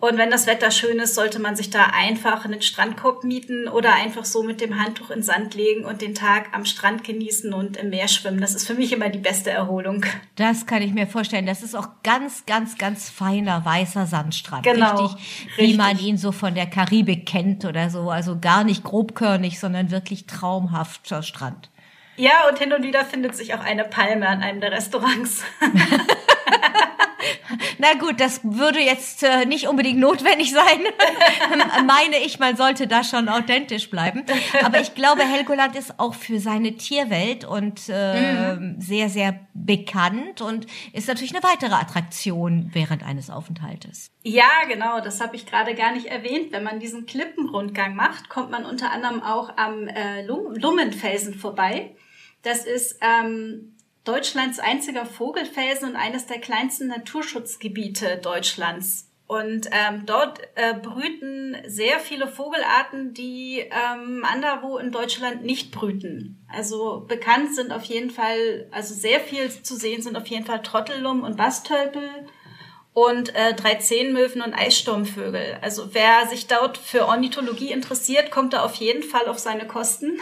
Und 0.00 0.16
wenn 0.16 0.30
das 0.30 0.46
Wetter 0.46 0.70
schön 0.70 1.00
ist, 1.00 1.16
sollte 1.16 1.40
man 1.40 1.56
sich 1.56 1.70
da 1.70 1.86
einfach 1.92 2.44
einen 2.44 2.62
Strandkorb 2.62 3.24
mieten 3.24 3.66
oder 3.66 3.94
einfach 3.94 4.24
so 4.24 4.44
mit 4.44 4.60
dem 4.60 4.80
Handtuch 4.80 5.10
in 5.10 5.24
Sand 5.24 5.56
legen 5.56 5.84
und 5.84 6.02
den 6.02 6.14
Tag 6.14 6.50
am 6.52 6.64
Strand 6.64 7.02
genießen 7.02 7.52
und 7.52 7.76
im 7.76 7.90
Meer 7.90 8.06
schwimmen. 8.06 8.40
Das 8.40 8.54
ist 8.54 8.64
für 8.64 8.74
mich 8.74 8.92
immer 8.92 9.08
die 9.08 9.18
beste 9.18 9.50
Erholung. 9.50 10.06
Das 10.36 10.66
kann 10.66 10.82
ich 10.82 10.94
mir 10.94 11.08
vorstellen. 11.08 11.46
Das 11.46 11.64
ist 11.64 11.74
auch 11.74 11.88
ganz, 12.04 12.46
ganz, 12.46 12.78
ganz 12.78 13.10
feiner 13.10 13.64
weißer 13.64 14.06
Sandstrand. 14.06 14.62
Genau. 14.62 15.06
Richtig, 15.06 15.50
wie 15.56 15.60
richtig. 15.62 15.78
man 15.78 15.98
ihn 15.98 16.16
so 16.16 16.30
von 16.30 16.54
der 16.54 16.66
Karibik 16.66 17.26
kennt 17.26 17.64
oder 17.64 17.90
so. 17.90 18.08
Also 18.08 18.38
gar 18.38 18.62
nicht 18.62 18.84
grobkörnig, 18.84 19.58
sondern 19.58 19.90
wirklich 19.90 20.26
traumhafter 20.26 21.24
Strand. 21.24 21.70
Ja, 22.16 22.48
und 22.48 22.58
hin 22.60 22.72
und 22.72 22.84
wieder 22.84 23.04
findet 23.04 23.34
sich 23.34 23.52
auch 23.54 23.64
eine 23.64 23.82
Palme 23.82 24.28
an 24.28 24.42
einem 24.42 24.60
der 24.60 24.70
Restaurants. 24.70 25.42
Na 27.78 27.94
gut, 27.94 28.20
das 28.20 28.40
würde 28.42 28.80
jetzt 28.80 29.22
äh, 29.22 29.44
nicht 29.44 29.68
unbedingt 29.68 29.98
notwendig 29.98 30.52
sein. 30.52 30.80
Meine 31.86 32.18
ich, 32.24 32.38
man 32.38 32.56
sollte 32.56 32.86
da 32.86 33.04
schon 33.04 33.28
authentisch 33.28 33.90
bleiben. 33.90 34.24
Aber 34.64 34.80
ich 34.80 34.94
glaube, 34.94 35.22
Helgoland 35.22 35.76
ist 35.76 35.98
auch 35.98 36.14
für 36.14 36.38
seine 36.40 36.76
Tierwelt 36.76 37.44
und 37.44 37.82
äh, 37.88 38.54
mhm. 38.54 38.80
sehr, 38.80 39.08
sehr 39.08 39.40
bekannt 39.54 40.40
und 40.40 40.66
ist 40.92 41.08
natürlich 41.08 41.34
eine 41.34 41.42
weitere 41.42 41.74
Attraktion 41.74 42.70
während 42.72 43.02
eines 43.02 43.30
Aufenthaltes. 43.30 44.10
Ja, 44.22 44.50
genau, 44.68 45.00
das 45.00 45.20
habe 45.20 45.36
ich 45.36 45.46
gerade 45.46 45.74
gar 45.74 45.92
nicht 45.92 46.06
erwähnt. 46.06 46.52
Wenn 46.52 46.62
man 46.62 46.80
diesen 46.80 47.06
Klippenrundgang 47.06 47.94
macht, 47.94 48.28
kommt 48.28 48.50
man 48.50 48.64
unter 48.64 48.90
anderem 48.92 49.22
auch 49.22 49.56
am 49.56 49.88
äh, 49.88 50.22
Lummenfelsen 50.22 51.34
vorbei. 51.34 51.96
Das 52.42 52.64
ist 52.64 52.98
ähm, 53.00 53.74
Deutschlands 54.08 54.58
einziger 54.58 55.04
Vogelfelsen 55.04 55.90
und 55.90 55.96
eines 55.96 56.24
der 56.24 56.40
kleinsten 56.40 56.86
Naturschutzgebiete 56.86 58.16
Deutschlands. 58.16 59.10
Und 59.26 59.68
ähm, 59.70 60.06
dort 60.06 60.40
äh, 60.54 60.72
brüten 60.72 61.54
sehr 61.66 62.00
viele 62.00 62.26
Vogelarten, 62.26 63.12
die 63.12 63.58
ähm, 63.58 64.24
anderwo 64.24 64.78
in 64.78 64.90
Deutschland 64.90 65.44
nicht 65.44 65.70
brüten. 65.70 66.42
Also 66.48 67.04
bekannt 67.06 67.54
sind 67.54 67.70
auf 67.70 67.84
jeden 67.84 68.08
Fall, 68.08 68.66
also 68.70 68.94
sehr 68.94 69.20
viel 69.20 69.50
zu 69.50 69.76
sehen 69.76 70.00
sind 70.00 70.16
auf 70.16 70.26
jeden 70.28 70.46
Fall 70.46 70.62
Trottellum 70.62 71.22
und 71.22 71.36
Bastölpel 71.36 72.08
und 72.94 73.34
äh, 73.34 73.52
Dreizehnmöwen 73.52 74.40
und 74.40 74.54
Eissturmvögel. 74.54 75.58
Also 75.60 75.92
wer 75.92 76.26
sich 76.26 76.46
dort 76.46 76.78
für 76.78 77.06
Ornithologie 77.06 77.72
interessiert, 77.72 78.30
kommt 78.30 78.54
da 78.54 78.64
auf 78.64 78.76
jeden 78.76 79.02
Fall 79.02 79.26
auf 79.28 79.38
seine 79.38 79.66
Kosten. 79.66 80.18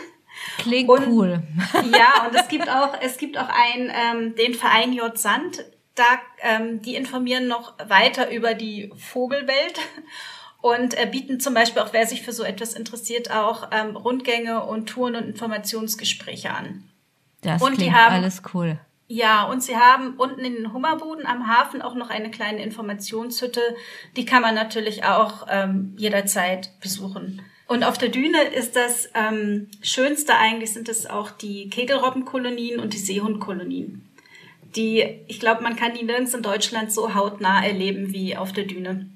Klingt 0.58 0.88
und, 0.88 1.06
cool. 1.08 1.42
ja, 1.92 2.26
und 2.26 2.34
es 2.34 2.48
gibt 2.48 2.68
auch, 2.68 2.94
es 3.00 3.18
gibt 3.18 3.38
auch 3.38 3.48
ein, 3.48 3.92
ähm, 3.94 4.34
den 4.36 4.54
Verein 4.54 4.92
J. 4.92 5.16
Sand, 5.16 5.64
da, 5.94 6.04
ähm, 6.42 6.82
die 6.82 6.94
informieren 6.94 7.48
noch 7.48 7.74
weiter 7.88 8.30
über 8.30 8.54
die 8.54 8.92
Vogelwelt 8.96 9.80
und 10.60 10.94
äh, 10.98 11.06
bieten 11.06 11.40
zum 11.40 11.54
Beispiel 11.54 11.82
auch, 11.82 11.92
wer 11.92 12.06
sich 12.06 12.22
für 12.22 12.32
so 12.32 12.42
etwas 12.42 12.74
interessiert, 12.74 13.30
auch 13.30 13.68
ähm, 13.72 13.96
Rundgänge 13.96 14.64
und 14.64 14.88
Touren 14.88 15.16
und 15.16 15.24
Informationsgespräche 15.24 16.50
an. 16.50 16.84
Das 17.42 17.62
und 17.62 17.74
klingt 17.74 17.94
haben, 17.94 18.14
alles 18.14 18.42
cool. 18.54 18.78
Ja, 19.08 19.44
und 19.44 19.62
sie 19.62 19.76
haben 19.76 20.14
unten 20.16 20.40
in 20.40 20.54
den 20.54 20.72
Hummerbuden 20.72 21.26
am 21.26 21.46
Hafen 21.46 21.80
auch 21.80 21.94
noch 21.94 22.10
eine 22.10 22.30
kleine 22.30 22.62
Informationshütte. 22.62 23.60
Die 24.16 24.24
kann 24.24 24.42
man 24.42 24.54
natürlich 24.54 25.04
auch 25.04 25.46
ähm, 25.48 25.94
jederzeit 25.96 26.78
besuchen. 26.80 27.40
Und 27.68 27.82
auf 27.82 27.98
der 27.98 28.10
Düne 28.10 28.42
ist 28.42 28.76
das 28.76 29.08
ähm, 29.14 29.68
Schönste 29.82 30.36
eigentlich, 30.36 30.72
sind 30.72 30.88
es 30.88 31.06
auch 31.06 31.30
die 31.32 31.68
Kegelrobbenkolonien 31.68 32.78
und 32.78 32.92
die 32.92 32.98
Seehundkolonien. 32.98 34.08
Die, 34.76 35.04
ich 35.26 35.40
glaube, 35.40 35.62
man 35.62 35.74
kann 35.74 35.94
die 35.94 36.04
nirgends 36.04 36.34
in 36.34 36.42
Deutschland 36.42 36.92
so 36.92 37.14
hautnah 37.14 37.64
erleben 37.64 38.12
wie 38.12 38.36
auf 38.36 38.52
der 38.52 38.64
Düne. 38.64 39.10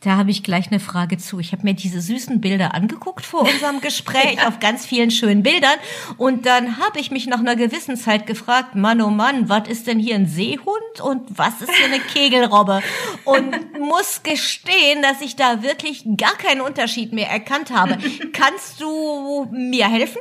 Da 0.00 0.16
habe 0.16 0.30
ich 0.30 0.42
gleich 0.42 0.68
eine 0.68 0.80
Frage 0.80 1.18
zu. 1.18 1.38
Ich 1.38 1.52
habe 1.52 1.62
mir 1.62 1.74
diese 1.74 2.00
süßen 2.00 2.40
Bilder 2.40 2.74
angeguckt 2.74 3.24
vor 3.24 3.42
unserem 3.42 3.80
Gespräch 3.80 4.34
ja. 4.36 4.48
auf 4.48 4.60
ganz 4.60 4.86
vielen 4.86 5.10
schönen 5.10 5.42
Bildern 5.42 5.76
und 6.16 6.46
dann 6.46 6.78
habe 6.78 7.00
ich 7.00 7.10
mich 7.10 7.26
nach 7.26 7.40
einer 7.40 7.56
gewissen 7.56 7.96
Zeit 7.96 8.26
gefragt, 8.26 8.74
Mann 8.74 9.00
oh 9.02 9.10
Mann, 9.10 9.48
was 9.48 9.68
ist 9.68 9.86
denn 9.86 9.98
hier 9.98 10.14
ein 10.14 10.26
Seehund 10.26 11.00
und 11.02 11.38
was 11.38 11.60
ist 11.60 11.74
hier 11.74 11.86
eine 11.86 12.00
Kegelrobbe? 12.00 12.82
Und 13.24 13.78
muss 13.78 14.22
gestehen, 14.22 15.02
dass 15.02 15.20
ich 15.20 15.36
da 15.36 15.62
wirklich 15.62 16.04
gar 16.16 16.36
keinen 16.36 16.60
Unterschied 16.60 17.12
mehr 17.12 17.28
erkannt 17.28 17.70
habe. 17.70 17.98
Kannst 18.32 18.80
du 18.80 19.46
mir 19.50 19.88
helfen? 19.88 20.20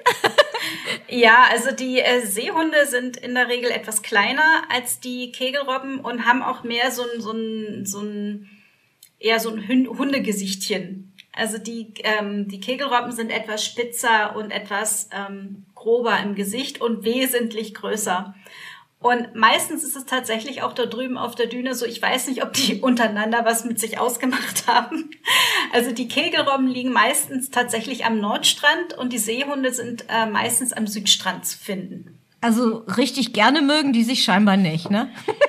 ja, 1.09 1.45
also 1.51 1.71
die 1.71 1.99
äh, 1.99 2.25
Seehunde 2.25 2.85
sind 2.87 3.17
in 3.17 3.35
der 3.35 3.47
Regel 3.47 3.71
etwas 3.71 4.01
kleiner 4.01 4.63
als 4.69 4.99
die 4.99 5.31
Kegelrobben 5.31 5.99
und 5.99 6.25
haben 6.25 6.41
auch 6.41 6.63
mehr 6.63 6.91
so 6.91 7.03
ein 7.03 7.21
so 7.21 7.31
ein 7.31 7.85
so 7.85 7.99
ein 8.01 8.49
eher 9.19 9.39
so 9.39 9.49
ein 9.49 9.67
Hundegesichtchen. 9.67 11.13
Also 11.33 11.57
die, 11.57 11.93
ähm, 12.03 12.47
die 12.47 12.59
Kegelrobben 12.59 13.11
sind 13.11 13.29
etwas 13.29 13.65
spitzer 13.65 14.35
und 14.35 14.51
etwas 14.51 15.09
ähm, 15.11 15.65
grober 15.75 16.17
im 16.23 16.35
Gesicht 16.35 16.79
und 16.79 17.03
wesentlich 17.03 17.73
größer. 17.73 18.33
Und 18.99 19.35
meistens 19.35 19.83
ist 19.83 19.95
es 19.95 20.05
tatsächlich 20.05 20.63
auch 20.63 20.73
da 20.73 20.87
drüben 20.87 21.17
auf 21.17 21.35
der 21.35 21.45
Düne 21.45 21.75
so, 21.75 21.85
ich 21.85 22.01
weiß 22.01 22.27
nicht, 22.27 22.43
ob 22.43 22.53
die 22.53 22.81
untereinander 22.81 23.45
was 23.45 23.65
mit 23.65 23.79
sich 23.79 23.99
ausgemacht 23.99 24.65
haben. 24.67 25.11
Also 25.73 25.91
die 25.91 26.07
Kegelrobben 26.07 26.67
liegen 26.67 26.91
meistens 26.91 27.51
tatsächlich 27.51 28.05
am 28.05 28.19
Nordstrand 28.19 28.97
und 28.97 29.13
die 29.13 29.19
Seehunde 29.19 29.73
sind 29.73 30.05
äh, 30.09 30.25
meistens 30.25 30.73
am 30.73 30.87
Südstrand 30.87 31.45
zu 31.45 31.57
finden. 31.57 32.17
Also 32.41 32.77
richtig 32.97 33.33
gerne 33.33 33.61
mögen 33.61 33.93
die 33.93 34.03
sich 34.03 34.23
scheinbar 34.23 34.57
nicht, 34.57 34.89
ne? 34.89 35.09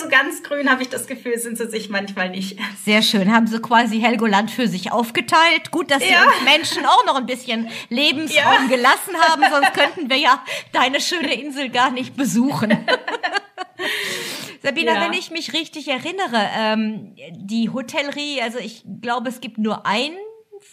So 0.00 0.08
ganz 0.08 0.42
grün 0.42 0.70
habe 0.70 0.82
ich 0.82 0.88
das 0.88 1.06
Gefühl, 1.06 1.38
sind 1.38 1.58
sie 1.58 1.68
sich 1.68 1.90
manchmal 1.90 2.30
nicht. 2.30 2.58
Sehr 2.84 3.02
schön. 3.02 3.30
Haben 3.30 3.46
sie 3.46 3.60
quasi 3.60 4.00
Helgoland 4.00 4.50
für 4.50 4.66
sich 4.66 4.92
aufgeteilt. 4.92 5.70
Gut, 5.70 5.90
dass 5.90 6.02
sie 6.02 6.10
ja. 6.10 6.24
uns 6.24 6.42
Menschen 6.44 6.86
auch 6.86 7.04
noch 7.04 7.16
ein 7.16 7.26
bisschen 7.26 7.68
Lebensraum 7.90 8.70
ja. 8.70 8.76
gelassen 8.76 9.14
haben, 9.20 9.42
sonst 9.50 9.74
könnten 9.74 10.08
wir 10.08 10.16
ja 10.16 10.42
deine 10.72 11.00
schöne 11.00 11.34
Insel 11.34 11.68
gar 11.68 11.90
nicht 11.90 12.16
besuchen. 12.16 12.70
Sabina, 14.62 14.94
ja. 14.94 15.00
wenn 15.02 15.12
ich 15.12 15.30
mich 15.30 15.52
richtig 15.52 15.88
erinnere, 15.88 16.48
ähm, 16.56 17.14
die 17.32 17.68
Hotellerie, 17.68 18.40
also 18.40 18.58
ich 18.58 18.84
glaube, 19.02 19.28
es 19.28 19.40
gibt 19.40 19.58
nur 19.58 19.86
ein 19.86 20.12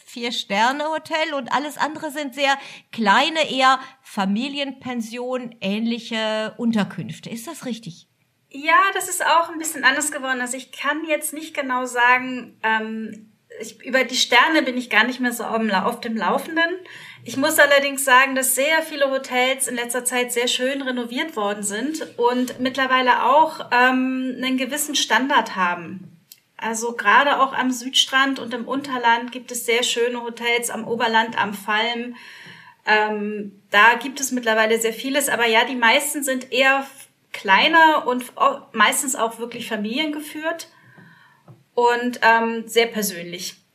Vier-Sterne-Hotel 0.05 1.34
und 1.36 1.51
alles 1.51 1.77
andere 1.77 2.12
sind 2.12 2.34
sehr 2.34 2.57
kleine, 2.91 3.50
eher 3.50 3.79
Familienpension 4.01 5.55
ähnliche 5.60 6.53
Unterkünfte. 6.57 7.29
Ist 7.29 7.48
das 7.48 7.65
richtig? 7.65 8.06
Ja, 8.59 8.91
das 8.95 9.07
ist 9.07 9.23
auch 9.23 9.49
ein 9.49 9.59
bisschen 9.59 9.83
anders 9.83 10.11
geworden. 10.11 10.41
Also 10.41 10.57
ich 10.57 10.71
kann 10.71 11.05
jetzt 11.05 11.31
nicht 11.31 11.53
genau 11.53 11.85
sagen, 11.85 12.57
ähm, 12.63 13.31
ich, 13.61 13.85
über 13.85 14.03
die 14.03 14.15
Sterne 14.15 14.63
bin 14.63 14.75
ich 14.75 14.89
gar 14.89 15.03
nicht 15.03 15.19
mehr 15.19 15.31
so 15.31 15.43
auf 15.43 15.99
dem 16.01 16.17
Laufenden. 16.17 16.79
Ich 17.23 17.37
muss 17.37 17.59
allerdings 17.59 18.03
sagen, 18.03 18.33
dass 18.33 18.55
sehr 18.55 18.81
viele 18.81 19.11
Hotels 19.11 19.67
in 19.67 19.75
letzter 19.75 20.05
Zeit 20.05 20.31
sehr 20.31 20.47
schön 20.47 20.81
renoviert 20.81 21.35
worden 21.35 21.61
sind 21.61 22.17
und 22.17 22.59
mittlerweile 22.59 23.25
auch 23.25 23.59
ähm, 23.71 24.37
einen 24.37 24.57
gewissen 24.57 24.95
Standard 24.95 25.55
haben. 25.55 26.17
Also 26.57 26.93
gerade 26.93 27.39
auch 27.39 27.53
am 27.53 27.69
Südstrand 27.69 28.39
und 28.39 28.55
im 28.55 28.67
Unterland 28.67 29.31
gibt 29.31 29.51
es 29.51 29.67
sehr 29.67 29.83
schöne 29.83 30.23
Hotels, 30.23 30.71
am 30.71 30.87
Oberland, 30.87 31.39
am 31.39 31.53
Falm. 31.53 32.15
Ähm, 32.87 33.61
da 33.69 33.93
gibt 34.01 34.19
es 34.19 34.31
mittlerweile 34.31 34.79
sehr 34.79 34.93
vieles, 34.93 35.29
aber 35.29 35.45
ja, 35.45 35.63
die 35.65 35.75
meisten 35.75 36.23
sind 36.23 36.51
eher 36.51 36.87
kleiner 37.38 38.08
und 38.08 38.34
meistens 38.74 39.15
auch 39.15 39.38
wirklich 39.38 39.67
familiengeführt 39.67 40.70
und 41.75 42.20
ähm, 42.24 42.67
sehr 42.67 42.88
persönlich. 42.88 43.66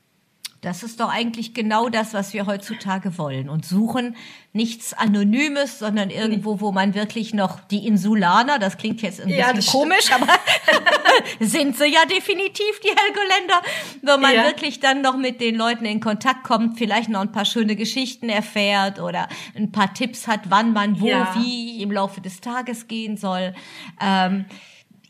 Das 0.62 0.84
ist 0.84 1.00
doch 1.00 1.08
eigentlich 1.08 1.54
genau 1.54 1.88
das, 1.88 2.14
was 2.14 2.32
wir 2.32 2.46
heutzutage 2.46 3.18
wollen 3.18 3.48
und 3.48 3.66
suchen. 3.66 4.14
Nichts 4.52 4.94
Anonymes, 4.94 5.80
sondern 5.80 6.08
irgendwo, 6.08 6.60
wo 6.60 6.70
man 6.70 6.94
wirklich 6.94 7.34
noch 7.34 7.58
die 7.58 7.84
Insulaner, 7.84 8.60
das 8.60 8.76
klingt 8.78 9.02
jetzt 9.02 9.20
ein 9.20 9.28
ja, 9.28 9.50
bisschen 9.50 9.72
komisch, 9.72 10.12
aber 10.12 10.28
sind 11.40 11.76
sie 11.76 11.86
ja 11.86 12.04
definitiv, 12.04 12.78
die 12.80 12.90
Helgoländer, 12.90 13.60
wo 14.02 14.20
man 14.20 14.36
ja. 14.36 14.44
wirklich 14.44 14.78
dann 14.78 15.02
noch 15.02 15.16
mit 15.16 15.40
den 15.40 15.56
Leuten 15.56 15.84
in 15.84 15.98
Kontakt 15.98 16.44
kommt, 16.44 16.78
vielleicht 16.78 17.08
noch 17.08 17.22
ein 17.22 17.32
paar 17.32 17.44
schöne 17.44 17.74
Geschichten 17.74 18.28
erfährt 18.28 19.00
oder 19.00 19.28
ein 19.56 19.72
paar 19.72 19.92
Tipps 19.92 20.28
hat, 20.28 20.42
wann 20.48 20.72
man 20.72 21.00
wo, 21.00 21.08
ja. 21.08 21.34
wie 21.38 21.82
im 21.82 21.90
Laufe 21.90 22.20
des 22.20 22.40
Tages 22.40 22.86
gehen 22.86 23.16
soll. 23.16 23.52
Ähm, 24.00 24.44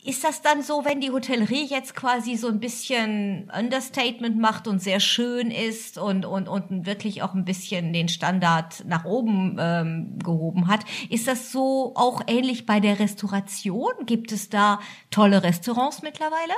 ist 0.05 0.23
das 0.23 0.41
dann 0.41 0.61
so, 0.61 0.85
wenn 0.85 0.99
die 0.99 1.11
Hotellerie 1.11 1.65
jetzt 1.65 1.95
quasi 1.95 2.35
so 2.35 2.47
ein 2.47 2.59
bisschen 2.59 3.49
Understatement 3.57 4.37
macht 4.37 4.67
und 4.67 4.81
sehr 4.81 4.99
schön 4.99 5.51
ist 5.51 5.97
und, 5.97 6.25
und, 6.25 6.47
und 6.47 6.85
wirklich 6.85 7.23
auch 7.23 7.33
ein 7.33 7.45
bisschen 7.45 7.93
den 7.93 8.09
Standard 8.09 8.83
nach 8.85 9.05
oben 9.05 9.57
ähm, 9.59 10.19
gehoben 10.19 10.67
hat, 10.67 10.81
ist 11.09 11.27
das 11.27 11.51
so 11.51 11.93
auch 11.95 12.21
ähnlich 12.27 12.65
bei 12.65 12.79
der 12.79 12.99
Restauration? 12.99 13.91
Gibt 14.05 14.31
es 14.31 14.49
da 14.49 14.79
tolle 15.09 15.43
Restaurants 15.43 16.01
mittlerweile? 16.01 16.53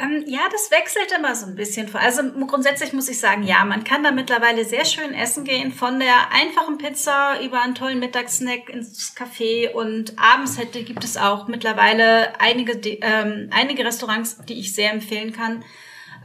Ähm, 0.00 0.24
ja, 0.26 0.48
das 0.50 0.70
wechselt 0.70 1.12
immer 1.12 1.34
so 1.34 1.46
ein 1.46 1.56
bisschen. 1.56 1.94
Also 1.94 2.22
grundsätzlich 2.46 2.92
muss 2.92 3.08
ich 3.08 3.20
sagen, 3.20 3.42
ja, 3.42 3.64
man 3.64 3.84
kann 3.84 4.02
da 4.02 4.10
mittlerweile 4.10 4.64
sehr 4.64 4.84
schön 4.84 5.12
essen 5.12 5.44
gehen, 5.44 5.72
von 5.72 5.98
der 5.98 6.32
einfachen 6.32 6.78
Pizza 6.78 7.40
über 7.42 7.60
einen 7.60 7.74
tollen 7.74 7.98
Mittagssnack 7.98 8.70
ins 8.70 9.14
Café 9.16 9.70
und 9.70 10.18
abends 10.18 10.58
hätte, 10.58 10.82
gibt 10.82 11.04
es 11.04 11.16
auch 11.16 11.48
mittlerweile 11.48 12.40
einige, 12.40 12.72
ähm, 13.02 13.50
einige 13.52 13.84
Restaurants, 13.84 14.38
die 14.48 14.58
ich 14.58 14.74
sehr 14.74 14.92
empfehlen 14.92 15.32
kann. 15.32 15.64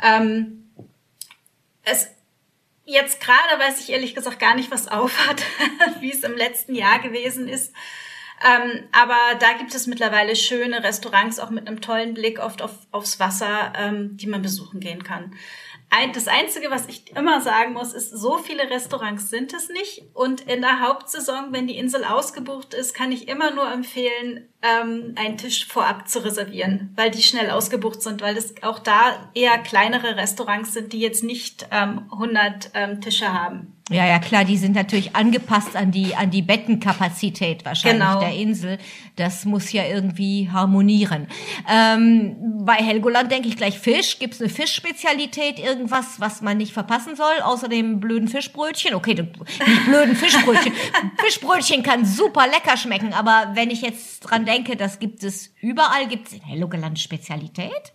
Ähm, 0.01 0.71
es 1.83 2.07
Jetzt 2.87 3.19
gerade 3.19 3.59
weiß 3.59 3.79
ich 3.81 3.89
ehrlich 3.89 4.13
gesagt 4.13 4.39
gar 4.39 4.55
nicht, 4.55 4.69
was 4.69 4.87
aufhat, 4.87 5.41
wie 6.01 6.11
es 6.11 6.23
im 6.23 6.37
letzten 6.37 6.75
Jahr 6.75 6.99
gewesen 6.99 7.47
ist. 7.47 7.73
Ähm, 8.45 8.83
aber 8.91 9.17
da 9.39 9.53
gibt 9.53 9.73
es 9.73 9.87
mittlerweile 9.87 10.35
schöne 10.35 10.83
Restaurants, 10.83 11.39
auch 11.39 11.49
mit 11.49 11.67
einem 11.67 11.81
tollen 11.81 12.13
Blick 12.13 12.39
oft 12.39 12.61
auf, 12.61 12.71
aufs 12.91 13.19
Wasser, 13.19 13.73
ähm, 13.75 14.17
die 14.17 14.27
man 14.27 14.43
besuchen 14.43 14.79
gehen 14.79 15.03
kann. 15.03 15.35
Ein, 15.89 16.13
das 16.13 16.27
Einzige, 16.27 16.69
was 16.69 16.87
ich 16.87 17.15
immer 17.15 17.41
sagen 17.41 17.73
muss, 17.73 17.93
ist, 17.93 18.09
so 18.11 18.37
viele 18.37 18.69
Restaurants 18.69 19.29
sind 19.29 19.53
es 19.53 19.69
nicht. 19.69 20.03
Und 20.13 20.41
in 20.41 20.61
der 20.61 20.81
Hauptsaison, 20.81 21.53
wenn 21.53 21.67
die 21.67 21.77
Insel 21.77 22.03
ausgebucht 22.03 22.73
ist, 22.73 22.93
kann 22.93 23.11
ich 23.11 23.27
immer 23.27 23.51
nur 23.51 23.71
empfehlen, 23.71 24.47
ähm, 24.61 25.15
einen 25.15 25.37
Tisch 25.37 25.65
vorab 25.65 26.07
zu 26.07 26.23
reservieren, 26.23 26.91
weil 26.95 27.11
die 27.11 27.23
schnell 27.23 27.49
ausgebucht 27.49 28.01
sind, 28.01 28.21
weil 28.21 28.37
es 28.37 28.61
auch 28.61 28.79
da 28.79 29.31
eher 29.33 29.57
kleinere 29.59 30.17
Restaurants 30.17 30.73
sind, 30.73 30.93
die 30.93 30.99
jetzt 30.99 31.23
nicht 31.23 31.67
ähm, 31.71 32.09
100 32.11 32.71
ähm, 32.73 33.01
Tische 33.01 33.33
haben. 33.33 33.74
Ja, 33.91 34.03
ja, 34.03 34.17
klar, 34.17 34.45
die 34.45 34.57
sind 34.57 34.73
natürlich 34.73 35.15
angepasst 35.15 35.75
an 35.75 35.91
die, 35.91 36.15
an 36.15 36.31
die 36.31 36.41
Bettenkapazität 36.41 37.65
wahrscheinlich 37.65 38.01
genau. 38.01 38.19
der 38.19 38.33
Insel. 38.33 38.79
Das 39.15 39.45
muss 39.45 39.71
ja 39.71 39.85
irgendwie 39.85 40.49
harmonieren. 40.51 41.27
Ähm, 41.69 42.35
bei 42.65 42.73
Helgoland 42.73 43.31
denke 43.31 43.47
ich 43.47 43.57
gleich 43.57 43.77
Fisch. 43.77 44.17
Gibt 44.17 44.33
es 44.33 44.41
eine 44.41 44.49
Fischspezialität, 44.49 45.59
irgendwas, 45.59 46.19
was 46.19 46.41
man 46.41 46.57
nicht 46.57 46.73
verpassen 46.73 47.15
soll, 47.15 47.41
außer 47.43 47.67
dem 47.67 47.99
blöden 47.99 48.27
Fischbrötchen? 48.27 48.95
Okay, 48.95 49.13
nicht 49.13 49.85
blöden 49.85 50.15
Fischbrötchen. 50.15 50.73
Fischbrötchen 51.23 51.83
kann 51.83 52.05
super 52.05 52.47
lecker 52.47 52.77
schmecken, 52.77 53.13
aber 53.13 53.51
wenn 53.53 53.69
ich 53.69 53.81
jetzt 53.81 54.21
dran 54.21 54.45
denke, 54.45 54.77
das 54.77 54.97
gibt 54.97 55.23
es 55.23 55.53
überall, 55.61 56.07
gibt 56.07 56.27
es 56.27 56.33
in 56.33 56.41
Helgoland 56.41 56.97
Spezialität? 56.97 57.93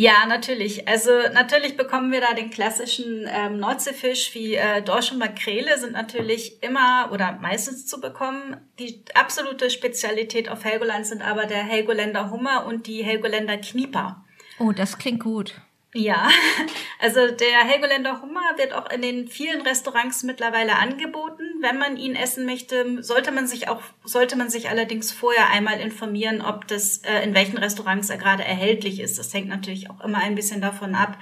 Ja, 0.00 0.24
natürlich. 0.26 0.88
Also 0.88 1.10
natürlich 1.34 1.76
bekommen 1.76 2.10
wir 2.10 2.22
da 2.22 2.32
den 2.32 2.48
klassischen 2.48 3.28
ähm, 3.28 3.58
Nordseefisch 3.58 4.34
wie 4.34 4.54
äh, 4.54 4.80
Dorsch 4.80 5.12
und 5.12 5.18
Makrele 5.18 5.76
sind 5.76 5.92
natürlich 5.92 6.62
immer 6.62 7.10
oder 7.12 7.32
meistens 7.32 7.86
zu 7.86 8.00
bekommen. 8.00 8.56
Die 8.78 9.04
absolute 9.12 9.68
Spezialität 9.68 10.48
auf 10.48 10.64
Helgoland 10.64 11.04
sind 11.04 11.20
aber 11.20 11.44
der 11.44 11.64
Helgoländer 11.64 12.30
Hummer 12.30 12.64
und 12.64 12.86
die 12.86 13.04
Helgoländer 13.04 13.58
Knieper. 13.58 14.24
Oh, 14.58 14.72
das 14.72 14.96
klingt 14.96 15.22
gut. 15.22 15.60
Ja, 15.92 16.30
also 16.98 17.32
der 17.32 17.58
Helgoländer 17.58 18.22
Hummer 18.22 18.56
wird 18.56 18.72
auch 18.72 18.88
in 18.90 19.02
den 19.02 19.28
vielen 19.28 19.60
Restaurants 19.60 20.22
mittlerweile 20.22 20.76
angeboten. 20.76 21.49
Wenn 21.60 21.78
man 21.78 21.96
ihn 21.96 22.14
essen 22.14 22.46
möchte, 22.46 23.02
sollte 23.02 23.32
man 23.32 23.46
sich 23.46 23.68
auch, 23.68 23.80
sollte 24.04 24.36
man 24.36 24.50
sich 24.50 24.68
allerdings 24.68 25.12
vorher 25.12 25.50
einmal 25.50 25.80
informieren, 25.80 26.42
ob 26.42 26.66
das, 26.66 26.98
äh, 26.98 27.22
in 27.22 27.34
welchen 27.34 27.58
Restaurants 27.58 28.10
er 28.10 28.18
gerade 28.18 28.44
erhältlich 28.44 29.00
ist. 29.00 29.18
Das 29.18 29.32
hängt 29.34 29.48
natürlich 29.48 29.90
auch 29.90 30.00
immer 30.00 30.18
ein 30.18 30.34
bisschen 30.34 30.60
davon 30.60 30.94
ab, 30.94 31.18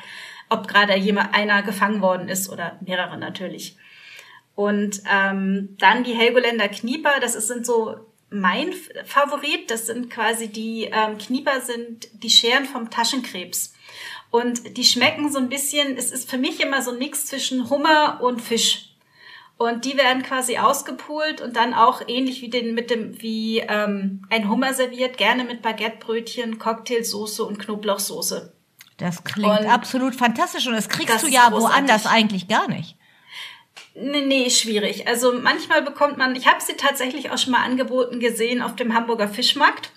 ob 0.48 0.68
gerade 0.68 0.96
jemand, 0.96 1.34
einer 1.34 1.62
gefangen 1.62 2.00
worden 2.00 2.28
ist 2.28 2.48
oder 2.48 2.78
mehrere 2.80 3.18
natürlich. 3.18 3.76
Und 4.54 5.02
ähm, 5.08 5.76
dann 5.78 6.02
die 6.02 6.14
Helgoländer 6.14 6.68
Knieper, 6.68 7.20
das 7.20 7.34
ist, 7.34 7.48
sind 7.48 7.64
so 7.64 8.08
mein 8.30 8.72
Favorit. 9.04 9.70
Das 9.70 9.86
sind 9.86 10.10
quasi 10.10 10.48
die 10.48 10.90
ähm, 10.92 11.18
Knieper 11.18 11.60
sind 11.60 12.08
die 12.12 12.30
Scheren 12.30 12.64
vom 12.64 12.90
Taschenkrebs. 12.90 13.74
Und 14.30 14.76
die 14.76 14.84
schmecken 14.84 15.30
so 15.30 15.38
ein 15.38 15.48
bisschen, 15.48 15.96
es 15.96 16.10
ist 16.10 16.28
für 16.28 16.38
mich 16.38 16.60
immer 16.60 16.82
so 16.82 16.90
ein 16.90 16.98
Mix 16.98 17.26
zwischen 17.26 17.70
Hummer 17.70 18.20
und 18.22 18.42
Fisch. 18.42 18.87
Und 19.58 19.84
die 19.84 19.96
werden 19.96 20.22
quasi 20.22 20.56
ausgepult 20.58 21.40
und 21.40 21.56
dann 21.56 21.74
auch 21.74 22.00
ähnlich 22.06 22.42
wie 22.42 22.48
den 22.48 22.74
mit 22.74 22.90
dem 22.90 23.20
wie 23.20 23.58
ähm, 23.58 24.22
ein 24.30 24.48
Hummer 24.48 24.72
serviert, 24.72 25.18
gerne 25.18 25.42
mit 25.42 25.62
Baguettebrötchen, 25.62 26.60
Cocktailsoße 26.60 27.44
und 27.44 27.58
Knoblauchsoße. 27.58 28.52
Das 28.98 29.24
klingt 29.24 29.60
und 29.60 29.66
absolut 29.66 30.14
fantastisch 30.14 30.66
und 30.68 30.74
das 30.74 30.88
kriegst 30.88 31.12
das 31.12 31.22
du 31.22 31.28
ja 31.28 31.50
woanders 31.50 32.06
eigentlich 32.06 32.46
gar 32.46 32.68
nicht. 32.68 32.96
Nee, 33.94 34.24
nee, 34.26 34.48
schwierig. 34.50 35.08
Also 35.08 35.32
manchmal 35.32 35.82
bekommt 35.82 36.18
man, 36.18 36.36
ich 36.36 36.46
habe 36.46 36.60
sie 36.60 36.74
tatsächlich 36.74 37.30
auch 37.30 37.38
schon 37.38 37.52
mal 37.52 37.64
angeboten 37.64 38.20
gesehen 38.20 38.62
auf 38.62 38.76
dem 38.76 38.94
Hamburger 38.94 39.28
Fischmarkt. 39.28 39.90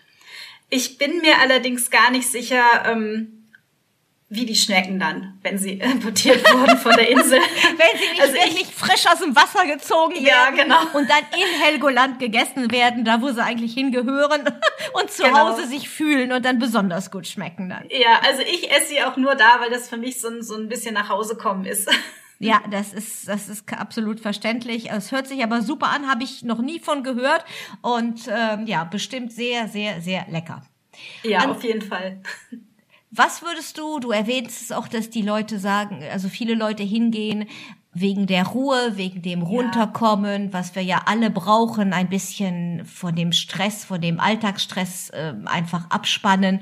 Ich 0.69 0.97
bin 0.97 1.19
mir 1.21 1.39
allerdings 1.39 1.91
gar 1.91 2.09
nicht 2.09 2.29
sicher, 2.29 2.63
ähm, 2.85 3.40
wie 4.33 4.45
die 4.45 4.55
Schnecken 4.55 4.97
dann, 4.97 5.37
wenn 5.41 5.57
sie 5.57 5.73
importiert 5.79 6.41
wurden 6.53 6.77
von 6.77 6.93
der 6.93 7.09
Insel. 7.09 7.37
wenn 7.39 7.99
sie 7.99 8.11
nicht 8.11 8.21
also 8.21 8.33
wirklich 8.33 8.61
ich, 8.61 8.73
frisch 8.73 9.05
aus 9.05 9.19
dem 9.19 9.35
Wasser 9.35 9.65
gezogen 9.65 10.15
werden 10.15 10.25
ja, 10.25 10.49
genau. 10.51 10.81
und 10.93 11.09
dann 11.09 11.23
in 11.33 11.61
Helgoland 11.61 12.17
gegessen 12.17 12.71
werden, 12.71 13.03
da 13.03 13.21
wo 13.21 13.29
sie 13.29 13.43
eigentlich 13.43 13.73
hingehören 13.73 14.43
und 14.93 15.11
zu 15.11 15.23
genau. 15.23 15.49
Hause 15.49 15.67
sich 15.67 15.89
fühlen 15.89 16.31
und 16.31 16.45
dann 16.45 16.59
besonders 16.59 17.11
gut 17.11 17.27
schmecken 17.27 17.67
dann. 17.67 17.83
Ja, 17.89 18.21
also 18.25 18.41
ich 18.41 18.71
esse 18.71 18.87
sie 18.87 19.03
auch 19.03 19.17
nur 19.17 19.35
da, 19.35 19.59
weil 19.59 19.69
das 19.69 19.89
für 19.89 19.97
mich 19.97 20.21
so 20.21 20.29
ein, 20.29 20.41
so 20.41 20.55
ein 20.55 20.69
bisschen 20.69 20.93
nach 20.93 21.09
Hause 21.09 21.35
kommen 21.35 21.65
ist. 21.65 21.89
Ja, 22.43 22.59
das 22.71 22.91
ist, 22.91 23.27
das 23.27 23.49
ist 23.49 23.71
absolut 23.71 24.19
verständlich. 24.19 24.89
Es 24.89 25.11
hört 25.11 25.27
sich 25.27 25.43
aber 25.43 25.61
super 25.61 25.89
an, 25.89 26.09
habe 26.09 26.23
ich 26.23 26.41
noch 26.41 26.57
nie 26.57 26.79
von 26.79 27.03
gehört 27.03 27.45
und 27.83 28.27
ähm, 28.27 28.65
ja, 28.65 28.83
bestimmt 28.83 29.31
sehr, 29.31 29.67
sehr, 29.67 30.01
sehr 30.01 30.25
lecker. 30.27 30.63
Ja, 31.21 31.41
an, 31.41 31.51
auf 31.51 31.63
jeden 31.63 31.83
Fall. 31.83 32.19
Was 33.11 33.41
würdest 33.41 33.77
du, 33.77 33.99
du 33.99 34.11
erwähnst 34.11 34.61
es 34.61 34.71
auch, 34.71 34.87
dass 34.87 35.09
die 35.09 35.21
Leute 35.21 35.59
sagen, 35.59 36.01
also 36.11 36.29
viele 36.29 36.55
Leute 36.55 36.83
hingehen 36.83 37.47
wegen 37.93 38.25
der 38.25 38.45
Ruhe, 38.47 38.93
wegen 38.95 39.21
dem 39.21 39.41
Runterkommen, 39.41 40.45
ja. 40.45 40.53
was 40.53 40.75
wir 40.75 40.81
ja 40.81 41.01
alle 41.07 41.29
brauchen, 41.29 41.91
ein 41.91 42.07
bisschen 42.07 42.85
von 42.85 43.13
dem 43.13 43.33
Stress, 43.33 43.83
von 43.83 43.99
dem 43.99 44.21
Alltagsstress 44.21 45.09
äh, 45.09 45.33
einfach 45.45 45.89
abspannen. 45.89 46.61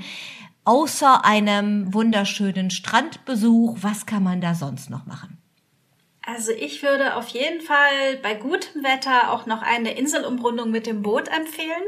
Außer 0.66 1.24
einem 1.24 1.94
wunderschönen 1.94 2.72
Strandbesuch, 2.72 3.78
was 3.82 4.08
kann 4.08 4.24
man 4.24 4.42
da 4.42 4.56
sonst 4.56 4.90
noch 4.90 5.06
machen? 5.06 5.38
Also 6.26 6.52
ich 6.52 6.82
würde 6.84 7.16
auf 7.16 7.28
jeden 7.30 7.62
Fall 7.62 8.18
bei 8.22 8.34
gutem 8.34 8.84
Wetter 8.84 9.32
auch 9.32 9.46
noch 9.46 9.62
eine 9.62 9.92
Inselumrundung 9.92 10.72
mit 10.72 10.88
dem 10.88 11.02
Boot 11.04 11.28
empfehlen. 11.28 11.84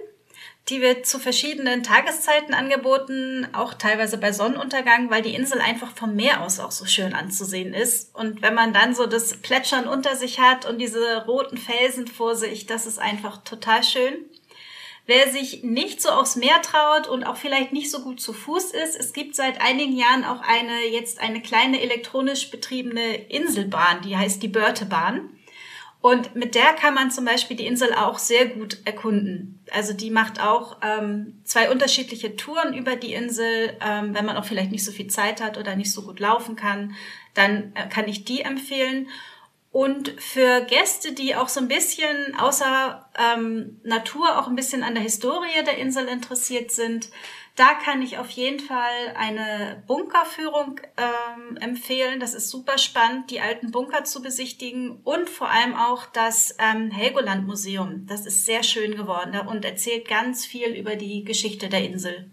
Die 0.70 0.80
wird 0.82 1.06
zu 1.06 1.20
verschiedenen 1.20 1.84
Tageszeiten 1.84 2.54
angeboten, 2.54 3.48
auch 3.54 3.74
teilweise 3.74 4.18
bei 4.18 4.32
Sonnenuntergang, 4.32 5.10
weil 5.10 5.22
die 5.22 5.34
Insel 5.34 5.60
einfach 5.60 5.96
vom 5.96 6.16
Meer 6.16 6.42
aus 6.42 6.60
auch 6.60 6.72
so 6.72 6.86
schön 6.86 7.14
anzusehen 7.14 7.74
ist. 7.74 8.16
Und 8.16 8.42
wenn 8.42 8.54
man 8.54 8.72
dann 8.72 8.94
so 8.94 9.08
das 9.08 9.38
Plätschern 9.38 9.88
unter 9.88 10.16
sich 10.16 10.40
hat 10.40 10.66
und 10.66 10.78
diese 10.78 11.26
roten 11.26 11.58
Felsen 11.58 12.08
vor 12.08 12.36
sich, 12.36 12.68
das 12.68 12.86
ist 12.86 13.00
einfach 13.00 13.44
total 13.44 13.84
schön. 13.84 14.14
Wer 15.08 15.32
sich 15.32 15.64
nicht 15.64 16.02
so 16.02 16.10
aufs 16.10 16.36
Meer 16.36 16.62
traut 16.62 17.08
und 17.08 17.24
auch 17.24 17.36
vielleicht 17.36 17.74
nicht 17.74 17.90
so 17.90 18.02
gut 18.02 18.22
zu 18.22 18.32
Fuß 18.32 18.72
ist, 18.72 18.96
es 18.96 19.14
gibt 19.14 19.36
seit 19.36 19.60
einigen 19.60 19.98
Jahren 19.98 20.24
auch 20.24 20.42
eine, 20.42 20.88
jetzt 20.88 21.20
eine 21.20 21.42
kleine 21.42 21.82
elektronisch 21.82 22.52
betriebene 22.52 23.16
Inselbahn, 23.16 24.04
die 24.04 24.16
heißt 24.16 24.44
die 24.44 24.48
Börtebahn. 24.48 25.30
Und 26.02 26.36
mit 26.36 26.56
der 26.56 26.74
kann 26.74 26.96
man 26.96 27.12
zum 27.12 27.26
Beispiel 27.26 27.56
die 27.56 27.68
Insel 27.68 27.94
auch 27.94 28.18
sehr 28.18 28.48
gut 28.48 28.80
erkunden. 28.86 29.64
Also 29.72 29.94
die 29.94 30.10
macht 30.10 30.42
auch 30.42 30.78
ähm, 30.82 31.40
zwei 31.44 31.70
unterschiedliche 31.70 32.36
Touren 32.36 32.74
über 32.74 32.96
die 32.96 33.14
Insel. 33.14 33.78
Ähm, 33.80 34.16
wenn 34.16 34.26
man 34.26 34.36
auch 34.36 34.46
vielleicht 34.46 34.72
nicht 34.72 34.84
so 34.84 34.92
viel 34.92 35.08
Zeit 35.08 35.42
hat 35.42 35.60
oder 35.60 35.76
nicht 35.76 35.92
so 35.92 36.02
gut 36.02 36.20
laufen 36.20 36.56
kann, 36.56 36.96
dann 37.36 37.72
äh, 37.76 37.88
kann 37.88 38.08
ich 38.08 38.26
die 38.26 38.42
empfehlen. 38.42 39.10
Und 39.72 40.10
für 40.20 40.62
Gäste, 40.62 41.14
die 41.14 41.36
auch 41.36 41.48
so 41.48 41.62
ein 41.62 41.70
bisschen 41.70 42.36
außer 42.38 43.08
ähm, 43.18 43.80
Natur 43.84 44.38
auch 44.38 44.48
ein 44.48 44.56
bisschen 44.56 44.84
an 44.84 44.96
der 44.96 45.04
Historie 45.04 45.64
der 45.66 45.78
Insel 45.78 46.08
interessiert 46.08 46.72
sind, 46.72 47.10
da 47.56 47.74
kann 47.74 48.02
ich 48.02 48.18
auf 48.18 48.30
jeden 48.30 48.60
Fall 48.60 49.14
eine 49.18 49.84
Bunkerführung 49.86 50.80
ähm, 50.98 51.58
empfehlen. 51.58 52.20
Das 52.20 52.34
ist 52.34 52.50
super 52.50 52.78
spannend, 52.78 53.30
die 53.30 53.42
alten 53.42 53.72
Bunker 53.72 54.04
zu 54.04 54.22
besichtigen 54.22 55.00
und 55.04 55.30
vor 55.30 55.50
allem 55.50 55.76
auch 55.76 56.06
das 56.06 56.56
ähm, 56.60 56.92
Helgoland 56.92 57.46
Museum. 57.46 58.08
Das 58.08 58.26
ist 58.26 58.46
sehr 58.46 58.64
schön 58.64 58.96
geworden 58.96 59.36
und 59.48 59.66
erzählt 59.66 60.08
ganz 60.08 60.46
viel 60.46 60.70
über 60.70 60.96
die 60.96 61.24
Geschichte 61.24 61.68
der 61.68 61.84
Insel. 61.84 62.32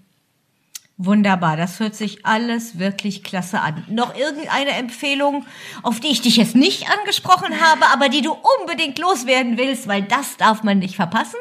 Wunderbar, 1.01 1.57
das 1.57 1.79
hört 1.79 1.95
sich 1.95 2.27
alles 2.27 2.81
wirklich 2.81 3.23
klasse 3.23 3.61
an. 3.61 3.85
Noch 3.89 4.17
irgendeine 4.17 4.71
Empfehlung, 4.71 5.47
auf 5.85 6.01
die 6.01 6.09
ich 6.09 6.23
dich 6.23 6.37
jetzt 6.37 6.57
nicht 6.57 6.91
angesprochen 6.91 7.61
habe, 7.61 7.87
aber 7.93 8.09
die 8.09 8.21
du 8.21 8.37
unbedingt 8.61 8.99
loswerden 8.99 9.57
willst, 9.57 9.87
weil 9.87 10.03
das 10.03 10.37
darf 10.37 10.65
man 10.65 10.81
nicht 10.81 10.97
verpassen? 10.97 11.39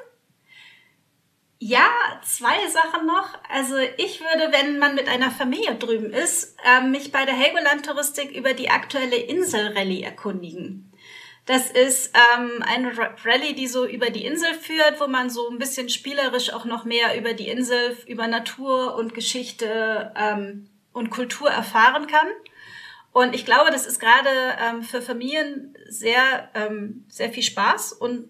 Ja, 1.60 1.90
zwei 2.24 2.68
Sachen 2.68 3.08
noch. 3.08 3.34
Also 3.50 3.78
ich 3.98 4.22
würde, 4.22 4.52
wenn 4.52 4.78
man 4.78 4.94
mit 4.94 5.08
einer 5.08 5.32
Familie 5.32 5.76
drüben 5.76 6.14
ist, 6.14 6.56
äh, 6.64 6.82
mich 6.82 7.12
bei 7.12 7.26
der 7.26 7.34
Helgoland-Touristik 7.34 8.32
über 8.32 8.54
die 8.54 8.70
aktuelle 8.70 9.16
Insel-Rallye 9.16 10.04
erkundigen. 10.04 10.92
Das 11.48 11.72
ist 11.72 12.14
ähm, 12.14 12.62
eine 12.62 12.92
Rallye, 13.26 13.56
die 13.56 13.68
so 13.68 13.88
über 13.88 14.10
die 14.12 14.26
Insel 14.26 14.54
führt, 14.54 15.00
wo 15.00 15.08
man 15.08 15.30
so 15.30 15.50
ein 15.50 15.58
bisschen 15.58 15.90
spielerisch 15.90 16.54
auch 16.54 16.66
noch 16.66 16.84
mehr 16.84 17.18
über 17.18 17.34
die 17.34 17.48
Insel, 17.48 17.98
über 18.06 18.28
Natur 18.28 18.96
und 18.96 19.14
Geschichte 19.14 20.14
ähm, 20.16 20.70
und 20.92 21.10
Kultur 21.10 21.50
erfahren 21.50 22.06
kann. 22.06 22.28
Und 23.14 23.34
ich 23.34 23.46
glaube, 23.46 23.72
das 23.72 23.88
ist 23.88 24.00
gerade 24.00 24.30
ähm, 24.62 24.84
für 24.84 25.02
Familien 25.02 25.76
sehr, 25.88 26.52
ähm, 26.54 27.06
sehr 27.08 27.32
viel 27.32 27.44
Spaß 27.44 27.94
und 27.94 28.30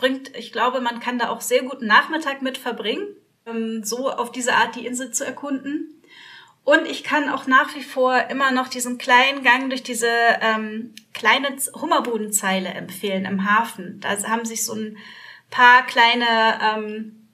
bringt, 0.00 0.34
ich 0.34 0.50
glaube, 0.50 0.80
man 0.80 0.98
kann 0.98 1.18
da 1.18 1.28
auch 1.28 1.42
sehr 1.42 1.62
guten 1.62 1.86
Nachmittag 1.86 2.40
mit 2.40 2.56
verbringen, 2.56 3.06
ähm, 3.46 3.84
so 3.84 4.10
auf 4.10 4.32
diese 4.32 4.54
Art 4.54 4.74
die 4.74 4.86
Insel 4.86 5.12
zu 5.12 5.24
erkunden. 5.24 6.02
Und 6.64 6.86
ich 6.86 7.04
kann 7.04 7.28
auch 7.28 7.46
nach 7.46 7.74
wie 7.74 7.82
vor 7.82 8.30
immer 8.30 8.50
noch 8.50 8.68
diesen 8.68 8.98
kleinen 8.98 9.42
Gang 9.42 9.68
durch 9.68 9.82
diese 9.82 10.08
ähm, 10.40 10.94
kleine 11.12 11.56
Hummerbudenzeile 11.74 12.68
empfehlen 12.68 13.24
im 13.24 13.50
Hafen. 13.50 14.00
Da 14.00 14.10
haben 14.28 14.44
sich 14.44 14.64
so 14.64 14.74
ein 14.74 14.96
paar 15.50 15.86
kleine, 15.86 16.58
ähm, 16.62 17.28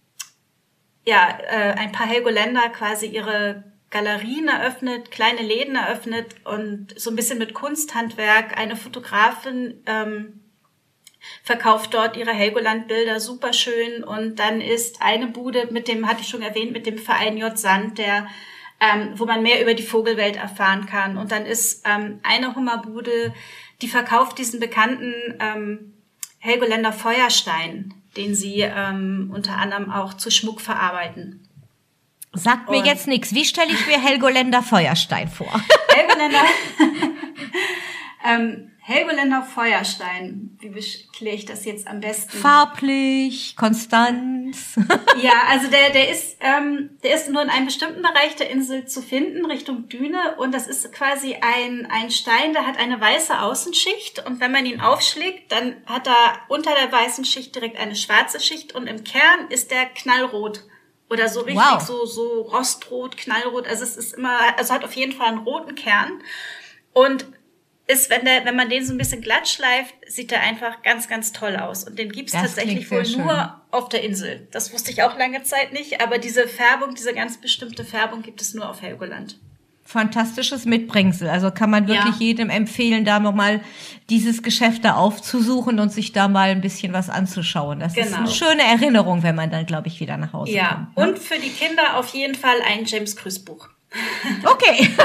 ja, 1.05 1.39
äh, 1.49 1.75
ein 1.75 1.93
paar 1.93 2.07
Helgoländer 2.07 2.69
quasi 2.71 3.07
ihre 3.07 3.65
Galerien 3.91 4.49
eröffnet, 4.49 5.11
kleine 5.11 5.43
Läden 5.43 5.77
eröffnet 5.77 6.35
und 6.45 6.99
so 6.99 7.11
ein 7.11 7.17
bisschen 7.17 7.39
mit 7.39 7.55
Kunsthandwerk. 7.55 8.57
Eine 8.59 8.77
Fotografin 8.77 9.83
ähm, 9.87 10.41
verkauft 11.43 11.95
dort 11.95 12.17
ihre 12.17 12.33
Helgoland-Bilder 12.33 13.21
super 13.21 13.53
schön 13.53 14.05
und 14.05 14.39
dann 14.39 14.61
ist 14.61 15.03
eine 15.03 15.27
Bude 15.27 15.69
mit 15.71 15.89
dem, 15.89 16.09
hatte 16.09 16.23
ich 16.23 16.29
schon 16.29 16.43
erwähnt, 16.43 16.73
mit 16.73 16.87
dem 16.87 16.99
Verein 16.99 17.37
J. 17.37 17.57
Sand, 17.59 17.99
der 17.99 18.27
ähm, 18.81 19.13
wo 19.17 19.25
man 19.25 19.43
mehr 19.43 19.63
über 19.63 19.75
die 19.75 19.83
Vogelwelt 19.83 20.37
erfahren 20.37 20.87
kann. 20.87 21.17
Und 21.17 21.33
dann 21.33 21.47
ist 21.47 21.87
ähm, 21.87 22.21
eine 22.23 22.55
Hummerbude, 22.55 23.35
die 23.83 23.89
verkauft 23.89 24.39
diesen 24.39 24.61
bekannten 24.61 25.15
ähm, 25.41 25.95
Helgoländer 26.39 26.93
Feuerstein, 26.93 27.95
den 28.17 28.35
sie 28.35 28.61
ähm, 28.61 29.31
unter 29.35 29.57
anderem 29.57 29.91
auch 29.91 30.15
zu 30.15 30.31
Schmuck 30.31 30.61
verarbeiten. 30.61 31.43
Sagt 32.33 32.69
mir 32.69 32.79
Und 32.79 32.87
jetzt 32.87 33.07
nichts. 33.07 33.35
Wie 33.35 33.47
stelle 33.47 33.73
ich 33.73 33.87
mir 33.87 33.99
Helgoländer 33.99 34.63
Feuerstein 34.63 35.29
vor? 35.29 35.49
Helgoländer. 35.89 36.45
ähm, 38.29 38.73
Helgoländer 38.89 39.43
Feuerstein. 39.43 40.57
Wie 40.61 40.69
erkläre 40.69 41.35
ich 41.35 41.45
das 41.45 41.65
jetzt 41.65 41.89
am 41.89 41.99
besten? 41.99 42.39
Farblich, 42.39 43.57
Konstanz. 43.57 44.77
ja, 45.21 45.33
also 45.49 45.69
der, 45.69 45.91
der 45.91 46.09
ist, 46.09 46.37
ähm, 46.39 46.91
der 47.03 47.17
ist 47.17 47.29
nur 47.29 47.43
in 47.43 47.51
einem 47.51 47.67
bestimmten 47.67 48.01
Bereich 48.01 48.37
der 48.37 48.49
Insel 48.49 48.87
zu 48.87 49.03
finden, 49.03 49.45
Richtung 49.45 49.89
Düne. 49.89 50.37
Und 50.39 50.55
das 50.55 50.69
ist 50.69 50.93
quasi 50.93 51.35
ein, 51.35 51.89
ein 51.91 52.13
Stein, 52.13 52.53
der 52.53 52.65
hat 52.65 52.79
eine 52.79 53.01
weiße 53.01 53.41
Außenschicht. 53.41 54.25
Und 54.25 54.39
wenn 54.39 54.53
man 54.53 54.65
ihn 54.65 54.81
aufschlägt, 54.81 55.51
dann 55.51 55.79
hat 55.87 56.07
er 56.07 56.39
unter 56.47 56.71
der 56.81 56.93
weißen 56.93 57.25
Schicht 57.25 57.57
direkt 57.57 57.79
eine 57.79 57.97
schwarze 57.97 58.39
Schicht. 58.39 58.73
Und 58.73 58.87
im 58.87 59.03
Kern 59.03 59.49
ist 59.49 59.73
der 59.73 59.87
knallrot. 59.87 60.63
Oder 61.11 61.29
so 61.29 61.41
richtig 61.41 61.61
wow. 61.61 61.83
so, 61.83 62.07
so 62.07 62.43
rostrot, 62.43 63.17
knallrot. 63.17 63.67
Also 63.67 63.83
es 63.83 63.97
ist 63.97 64.15
immer, 64.15 64.39
also 64.57 64.73
hat 64.73 64.85
auf 64.85 64.95
jeden 64.95 65.11
Fall 65.11 65.27
einen 65.27 65.39
roten 65.39 65.75
Kern. 65.75 66.23
Und 66.93 67.27
ist, 67.87 68.11
wenn 68.11 68.25
der, 68.25 68.45
wenn 68.45 68.57
man 68.57 68.69
den 68.69 68.85
so 68.85 68.93
ein 68.93 68.99
bisschen 68.99 69.21
glatt 69.21 69.49
schleift, 69.49 69.95
sieht 70.09 70.33
er 70.33 70.41
einfach 70.41 70.83
ganz, 70.83 71.09
ganz 71.09 71.33
toll 71.33 71.57
aus. 71.57 71.85
Und 71.85 71.99
den 71.99 72.11
gibt's 72.11 72.33
das 72.33 72.43
tatsächlich 72.43 72.91
wohl 72.91 73.07
nur 73.17 73.61
auf 73.71 73.89
der 73.89 74.03
Insel. 74.03 74.49
Das 74.51 74.73
wusste 74.73 74.91
ich 74.91 75.03
auch 75.03 75.17
lange 75.17 75.43
Zeit 75.45 75.73
nicht, 75.73 76.01
aber 76.01 76.19
diese 76.19 76.49
Färbung, 76.49 76.95
diese 76.95 77.15
ganz 77.15 77.41
bestimmte 77.41 77.85
Färbung 77.85 78.23
gibt 78.23 78.41
es 78.41 78.55
nur 78.55 78.69
auf 78.69 78.83
Helgoland. 78.83 79.39
Fantastisches 79.85 80.65
Mitbringsel. 80.65 81.29
Also 81.29 81.53
kann 81.53 81.71
man 81.71 81.87
wirklich 81.87 82.17
ja. 82.17 82.27
jedem 82.27 82.51
empfehlen, 82.51 83.05
da 83.05 83.21
nochmal 83.21 83.61
dieses 84.11 84.43
Geschäft 84.43 84.85
da 84.85 84.95
aufzusuchen 84.95 85.79
und 85.79 85.93
sich 85.93 86.11
da 86.11 86.27
mal 86.27 86.49
ein 86.49 86.61
bisschen 86.61 86.93
was 86.93 87.09
anzuschauen. 87.09 87.79
Das 87.79 87.95
genau. 87.95 88.09
ist 88.09 88.15
eine 88.15 88.29
schöne 88.29 88.63
Erinnerung, 88.65 89.23
wenn 89.23 89.37
man 89.37 89.49
dann, 89.49 89.65
glaube 89.65 89.87
ich, 89.87 90.01
wieder 90.01 90.17
nach 90.17 90.33
Hause 90.33 90.51
ja. 90.51 90.89
kommt. 90.95 90.97
Ja, 90.97 91.05
ne? 91.05 91.11
und 91.13 91.19
für 91.21 91.39
die 91.39 91.51
Kinder 91.51 91.99
auf 91.99 92.09
jeden 92.09 92.35
Fall 92.35 92.57
ein 92.67 92.85
James 92.85 93.15
Krüß 93.15 93.45
Buch. 93.45 93.69
Okay. 94.45 94.91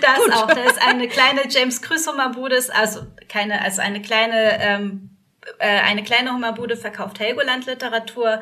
das 0.00 0.18
Gut. 0.18 0.32
auch. 0.32 0.46
Da 0.46 0.64
ist 0.64 0.80
eine 0.80 1.08
kleine 1.08 1.42
James 1.48 1.82
Krüß 1.82 2.06
Hummerbude, 2.06 2.58
also 2.74 3.06
keine, 3.28 3.62
also 3.62 3.80
eine 3.80 4.02
kleine, 4.02 4.60
ähm, 4.60 5.10
äh, 5.58 5.80
eine 5.80 6.02
kleine 6.02 6.32
Hummerbude 6.32 6.76
verkauft 6.76 7.20
Helgoland 7.20 7.66
Literatur 7.66 8.40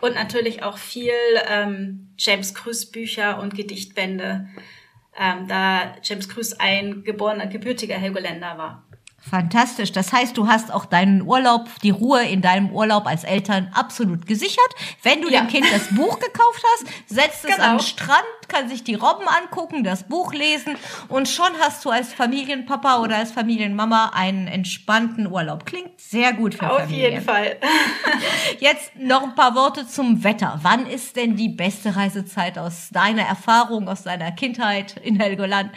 und 0.00 0.14
natürlich 0.14 0.62
auch 0.62 0.78
viel 0.78 1.12
ähm, 1.48 2.14
James 2.18 2.54
Krüß 2.54 2.90
Bücher 2.90 3.38
und 3.38 3.54
Gedichtbände, 3.54 4.48
ähm, 5.18 5.46
da 5.48 5.94
James 6.02 6.28
Krüß 6.28 6.58
ein 6.60 7.04
geborener, 7.04 7.46
gebürtiger 7.46 7.96
Helgoländer 7.96 8.58
war. 8.58 8.84
Fantastisch. 9.28 9.92
Das 9.92 10.12
heißt, 10.12 10.36
du 10.36 10.46
hast 10.46 10.72
auch 10.72 10.86
deinen 10.86 11.22
Urlaub, 11.22 11.68
die 11.82 11.90
Ruhe 11.90 12.24
in 12.24 12.40
deinem 12.40 12.70
Urlaub 12.70 13.06
als 13.06 13.24
Eltern 13.24 13.70
absolut 13.74 14.26
gesichert. 14.26 14.74
Wenn 15.02 15.22
du 15.22 15.28
ja. 15.28 15.40
dem 15.40 15.48
Kind 15.48 15.66
das 15.72 15.88
Buch 15.94 16.18
gekauft 16.18 16.62
hast, 16.72 16.86
setzt 17.06 17.44
es 17.44 17.50
genau. 17.50 17.68
an 17.68 17.76
den 17.76 17.82
Strand, 17.82 18.24
kann 18.48 18.68
sich 18.68 18.82
die 18.84 18.94
Robben 18.94 19.26
angucken, 19.28 19.84
das 19.84 20.04
Buch 20.04 20.32
lesen 20.32 20.76
und 21.08 21.28
schon 21.28 21.50
hast 21.60 21.84
du 21.84 21.90
als 21.90 22.12
Familienpapa 22.12 23.00
oder 23.00 23.16
als 23.16 23.32
Familienmama 23.32 24.12
einen 24.14 24.48
entspannten 24.48 25.30
Urlaub. 25.30 25.66
Klingt 25.66 26.00
sehr 26.00 26.32
gut 26.32 26.54
für 26.54 26.70
Auf 26.70 26.80
Familien. 26.80 27.06
Auf 27.06 27.12
jeden 27.12 27.24
Fall. 27.24 27.56
Jetzt 28.58 28.96
noch 28.96 29.22
ein 29.22 29.34
paar 29.34 29.54
Worte 29.54 29.86
zum 29.86 30.24
Wetter. 30.24 30.58
Wann 30.62 30.86
ist 30.86 31.16
denn 31.16 31.36
die 31.36 31.48
beste 31.48 31.94
Reisezeit 31.94 32.58
aus 32.58 32.88
deiner 32.90 33.22
Erfahrung, 33.22 33.88
aus 33.88 34.02
deiner 34.02 34.32
Kindheit 34.32 34.96
in 35.02 35.20
Helgoland, 35.20 35.70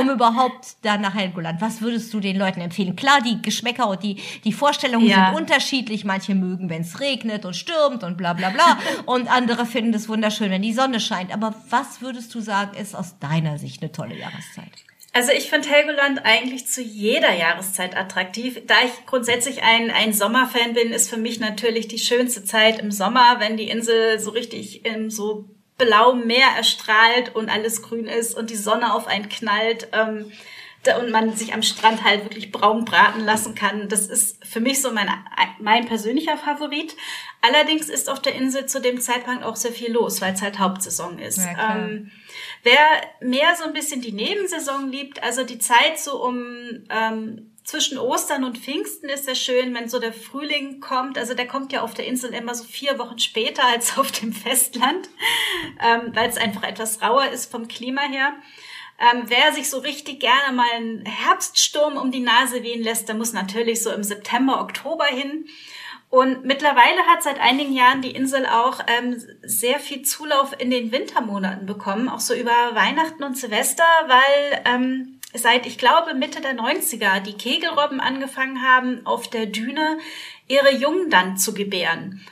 um 0.00 0.10
überhaupt 0.10 0.76
da 0.82 0.98
nach 0.98 1.14
Helgoland? 1.14 1.60
Was 1.60 1.80
würdest 1.80 2.12
du 2.12 2.20
den 2.20 2.36
Leuten 2.36 2.60
empfehlen? 2.60 2.96
Klar, 2.96 3.20
die 3.24 3.40
Geschmäcker 3.40 3.88
und 3.88 4.02
die, 4.02 4.20
die 4.44 4.52
Vorstellungen 4.52 5.06
ja. 5.06 5.26
sind 5.26 5.36
unterschiedlich. 5.36 6.04
Manche 6.04 6.34
mögen, 6.34 6.68
wenn 6.68 6.82
es 6.82 7.00
regnet 7.00 7.44
und 7.44 7.54
stürmt 7.54 8.02
und 8.02 8.16
bla 8.16 8.32
bla 8.32 8.50
bla. 8.50 8.78
und 9.06 9.30
andere 9.30 9.66
finden 9.66 9.94
es 9.94 10.08
wunderschön, 10.08 10.50
wenn 10.50 10.62
die 10.62 10.72
Sonne 10.72 11.00
scheint. 11.00 11.32
Aber 11.32 11.54
was 11.70 12.00
würdest 12.00 12.15
du 12.34 12.40
sagen, 12.40 12.76
ist 12.76 12.94
aus 12.94 13.18
deiner 13.18 13.58
Sicht 13.58 13.82
eine 13.82 13.92
tolle 13.92 14.16
Jahreszeit? 14.16 14.72
Also 15.12 15.32
ich 15.32 15.48
finde 15.48 15.70
Helgoland 15.70 16.20
eigentlich 16.24 16.66
zu 16.66 16.82
jeder 16.82 17.32
Jahreszeit 17.32 17.96
attraktiv. 17.96 18.60
Da 18.66 18.74
ich 18.84 19.06
grundsätzlich 19.06 19.62
ein, 19.62 19.90
ein 19.90 20.12
Sommerfan 20.12 20.74
bin, 20.74 20.92
ist 20.92 21.08
für 21.08 21.16
mich 21.16 21.40
natürlich 21.40 21.88
die 21.88 21.98
schönste 21.98 22.44
Zeit 22.44 22.78
im 22.80 22.90
Sommer, 22.90 23.36
wenn 23.38 23.56
die 23.56 23.70
Insel 23.70 24.20
so 24.20 24.30
richtig 24.30 24.84
im 24.84 25.10
so 25.10 25.48
blauem 25.78 26.26
Meer 26.26 26.48
erstrahlt 26.56 27.34
und 27.34 27.48
alles 27.48 27.80
grün 27.80 28.06
ist 28.06 28.36
und 28.36 28.50
die 28.50 28.56
Sonne 28.56 28.92
auf 28.92 29.06
einen 29.06 29.30
knallt. 29.30 29.88
Ähm, 29.92 30.32
und 30.94 31.10
man 31.10 31.34
sich 31.34 31.52
am 31.52 31.62
Strand 31.62 32.04
halt 32.04 32.24
wirklich 32.24 32.52
braun 32.52 32.84
braten 32.84 33.24
lassen 33.24 33.54
kann. 33.54 33.88
Das 33.88 34.06
ist 34.06 34.44
für 34.44 34.60
mich 34.60 34.80
so 34.80 34.92
mein, 34.92 35.08
mein 35.60 35.86
persönlicher 35.86 36.36
Favorit. 36.36 36.96
Allerdings 37.42 37.88
ist 37.88 38.08
auf 38.08 38.20
der 38.20 38.34
Insel 38.34 38.66
zu 38.66 38.80
dem 38.80 39.00
Zeitpunkt 39.00 39.44
auch 39.44 39.56
sehr 39.56 39.72
viel 39.72 39.92
los, 39.92 40.20
weil 40.20 40.34
es 40.34 40.42
halt 40.42 40.58
Hauptsaison 40.58 41.18
ist. 41.18 41.38
Ja, 41.38 41.76
ähm, 41.76 42.10
wer 42.62 42.78
mehr 43.20 43.54
so 43.56 43.64
ein 43.64 43.72
bisschen 43.72 44.00
die 44.00 44.12
Nebensaison 44.12 44.90
liebt, 44.90 45.22
also 45.22 45.44
die 45.44 45.58
Zeit 45.58 45.98
so 45.98 46.22
um 46.22 46.84
ähm, 46.90 47.52
zwischen 47.66 47.98
Ostern 47.98 48.44
und 48.44 48.58
Pfingsten 48.58 49.08
ist 49.08 49.24
sehr 49.24 49.34
schön, 49.34 49.74
wenn 49.74 49.88
so 49.88 49.98
der 49.98 50.12
Frühling 50.12 50.80
kommt. 50.80 51.18
Also 51.18 51.34
der 51.34 51.48
kommt 51.48 51.72
ja 51.72 51.82
auf 51.82 51.94
der 51.94 52.06
Insel 52.06 52.32
immer 52.32 52.54
so 52.54 52.62
vier 52.64 52.98
Wochen 52.98 53.18
später 53.18 53.64
als 53.72 53.98
auf 53.98 54.12
dem 54.12 54.32
Festland, 54.32 55.08
ähm, 55.84 56.12
weil 56.14 56.28
es 56.28 56.36
einfach 56.36 56.62
etwas 56.62 57.02
rauer 57.02 57.28
ist 57.28 57.50
vom 57.50 57.66
Klima 57.68 58.02
her. 58.02 58.34
Ähm, 58.98 59.24
wer 59.26 59.52
sich 59.52 59.68
so 59.68 59.78
richtig 59.78 60.20
gerne 60.20 60.54
mal 60.54 60.66
einen 60.74 61.04
Herbststurm 61.04 61.96
um 61.96 62.10
die 62.10 62.20
Nase 62.20 62.62
wehen 62.62 62.82
lässt, 62.82 63.08
der 63.08 63.14
muss 63.14 63.32
natürlich 63.32 63.82
so 63.82 63.90
im 63.90 64.02
September, 64.02 64.60
Oktober 64.60 65.04
hin. 65.04 65.46
Und 66.08 66.44
mittlerweile 66.44 67.02
hat 67.06 67.22
seit 67.22 67.40
einigen 67.40 67.72
Jahren 67.72 68.00
die 68.00 68.12
Insel 68.12 68.46
auch 68.46 68.80
ähm, 68.86 69.20
sehr 69.42 69.80
viel 69.80 70.02
Zulauf 70.02 70.54
in 70.58 70.70
den 70.70 70.92
Wintermonaten 70.92 71.66
bekommen, 71.66 72.08
auch 72.08 72.20
so 72.20 72.32
über 72.32 72.74
Weihnachten 72.74 73.24
und 73.24 73.36
Silvester, 73.36 73.84
weil 74.06 74.62
ähm, 74.64 75.20
seit, 75.34 75.66
ich 75.66 75.78
glaube, 75.78 76.14
Mitte 76.14 76.40
der 76.40 76.56
90er 76.56 77.20
die 77.20 77.34
Kegelrobben 77.34 78.00
angefangen 78.00 78.62
haben, 78.62 79.04
auf 79.04 79.28
der 79.28 79.46
Düne 79.46 79.98
ihre 80.46 80.72
Jungen 80.72 81.10
dann 81.10 81.36
zu 81.36 81.52
gebären 81.52 82.24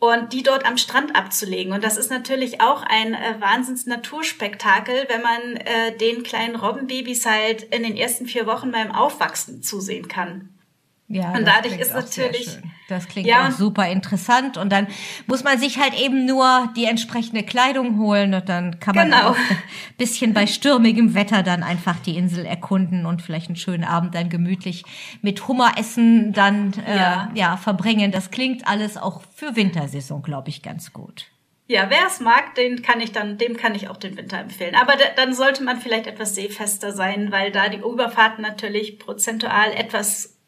und 0.00 0.32
die 0.32 0.42
dort 0.42 0.66
am 0.66 0.78
Strand 0.78 1.14
abzulegen. 1.14 1.72
Und 1.72 1.84
das 1.84 1.96
ist 1.96 2.10
natürlich 2.10 2.60
auch 2.60 2.82
ein 2.82 3.14
äh, 3.14 3.36
wahnsinns 3.38 3.86
Naturspektakel, 3.86 5.06
wenn 5.08 5.22
man 5.22 5.56
äh, 5.56 5.96
den 5.96 6.22
kleinen 6.22 6.56
Robbenbabys 6.56 7.26
halt 7.26 7.62
in 7.62 7.82
den 7.82 7.96
ersten 7.96 8.26
vier 8.26 8.46
Wochen 8.46 8.72
beim 8.72 8.90
Aufwachsen 8.90 9.62
zusehen 9.62 10.08
kann. 10.08 10.48
Ja, 11.12 11.32
und 11.32 11.44
dadurch 11.44 11.76
ist 11.76 11.92
natürlich. 11.92 12.56
Das 12.88 13.08
klingt 13.08 13.26
ja, 13.26 13.48
auch 13.48 13.50
super 13.50 13.88
interessant. 13.88 14.56
Und 14.56 14.70
dann 14.70 14.86
muss 15.26 15.42
man 15.42 15.58
sich 15.58 15.80
halt 15.80 16.00
eben 16.00 16.24
nur 16.24 16.72
die 16.76 16.84
entsprechende 16.84 17.42
Kleidung 17.42 17.98
holen 17.98 18.32
und 18.32 18.48
dann 18.48 18.78
kann 18.78 18.94
man 18.94 19.10
genau. 19.10 19.30
auch 19.30 19.36
ein 19.36 19.58
bisschen 19.98 20.34
bei 20.34 20.46
stürmigem 20.46 21.14
Wetter 21.14 21.42
dann 21.42 21.64
einfach 21.64 21.98
die 21.98 22.16
Insel 22.16 22.46
erkunden 22.46 23.06
und 23.06 23.22
vielleicht 23.22 23.48
einen 23.48 23.56
schönen 23.56 23.82
Abend 23.82 24.14
dann 24.14 24.28
gemütlich 24.28 24.84
mit 25.20 25.48
Hummeressen 25.48 26.32
dann 26.32 26.74
äh, 26.86 26.96
ja. 26.96 27.30
ja 27.34 27.56
verbringen. 27.56 28.12
Das 28.12 28.30
klingt 28.30 28.68
alles 28.68 28.96
auch 28.96 29.22
für 29.34 29.56
Wintersaison, 29.56 30.22
glaube 30.22 30.50
ich, 30.50 30.62
ganz 30.62 30.92
gut. 30.92 31.26
Ja, 31.66 31.86
wer 31.88 32.06
es 32.06 32.20
mag, 32.20 32.54
den 32.54 32.82
kann 32.82 33.00
ich 33.00 33.10
dann, 33.10 33.36
dem 33.36 33.56
kann 33.56 33.74
ich 33.74 33.88
auch 33.88 33.96
den 33.96 34.16
Winter 34.16 34.38
empfehlen. 34.38 34.76
Aber 34.76 34.94
dann 35.16 35.34
sollte 35.34 35.64
man 35.64 35.80
vielleicht 35.80 36.06
etwas 36.06 36.36
seefester 36.36 36.92
sein, 36.92 37.32
weil 37.32 37.50
da 37.50 37.68
die 37.68 37.78
Überfahrten 37.78 38.42
natürlich 38.42 39.00
prozentual 39.00 39.72
etwas 39.72 40.39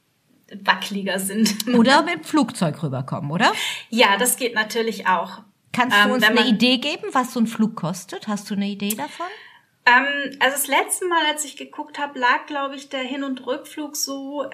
wackeliger 0.64 1.18
sind. 1.18 1.66
Oder 1.74 2.02
mit 2.02 2.14
dem 2.14 2.24
Flugzeug 2.24 2.82
rüberkommen, 2.82 3.30
oder? 3.30 3.52
Ja, 3.90 4.16
das 4.18 4.36
geht 4.36 4.54
natürlich 4.54 5.06
auch. 5.06 5.40
Kannst 5.72 5.96
du 5.96 6.00
ähm, 6.00 6.10
uns 6.12 6.24
eine 6.24 6.46
Idee 6.46 6.78
geben, 6.78 7.08
was 7.12 7.32
so 7.32 7.40
ein 7.40 7.46
Flug 7.46 7.76
kostet? 7.76 8.28
Hast 8.28 8.50
du 8.50 8.54
eine 8.54 8.66
Idee 8.66 8.94
davon? 8.94 9.26
Ähm, 9.86 10.36
also 10.38 10.56
das 10.56 10.66
letzte 10.66 11.06
Mal, 11.06 11.24
als 11.30 11.44
ich 11.44 11.56
geguckt 11.56 11.98
habe, 11.98 12.18
lag, 12.18 12.46
glaube 12.46 12.76
ich, 12.76 12.88
der 12.88 13.00
Hin- 13.00 13.24
und 13.24 13.46
Rückflug 13.46 13.96
so 13.96 14.44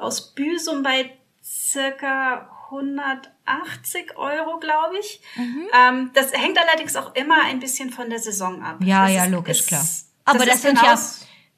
aus 0.00 0.34
Büsum 0.34 0.82
bei 0.82 1.12
circa 1.44 2.50
180 2.70 4.16
Euro, 4.16 4.58
glaube 4.58 4.98
ich. 4.98 5.20
Mhm. 5.36 5.66
Ähm, 5.78 6.10
das 6.14 6.32
hängt 6.32 6.58
allerdings 6.58 6.96
auch 6.96 7.14
immer 7.14 7.44
ein 7.44 7.60
bisschen 7.60 7.90
von 7.90 8.08
der 8.08 8.18
Saison 8.18 8.62
ab. 8.62 8.78
Ja, 8.80 9.04
das 9.04 9.14
ja, 9.14 9.24
ist, 9.24 9.30
logisch, 9.30 9.60
ist, 9.60 9.68
klar. 9.68 9.84
Aber 10.24 10.38
das, 10.46 10.62
das 10.62 10.62
sind 10.62 10.82
ja 10.82 10.98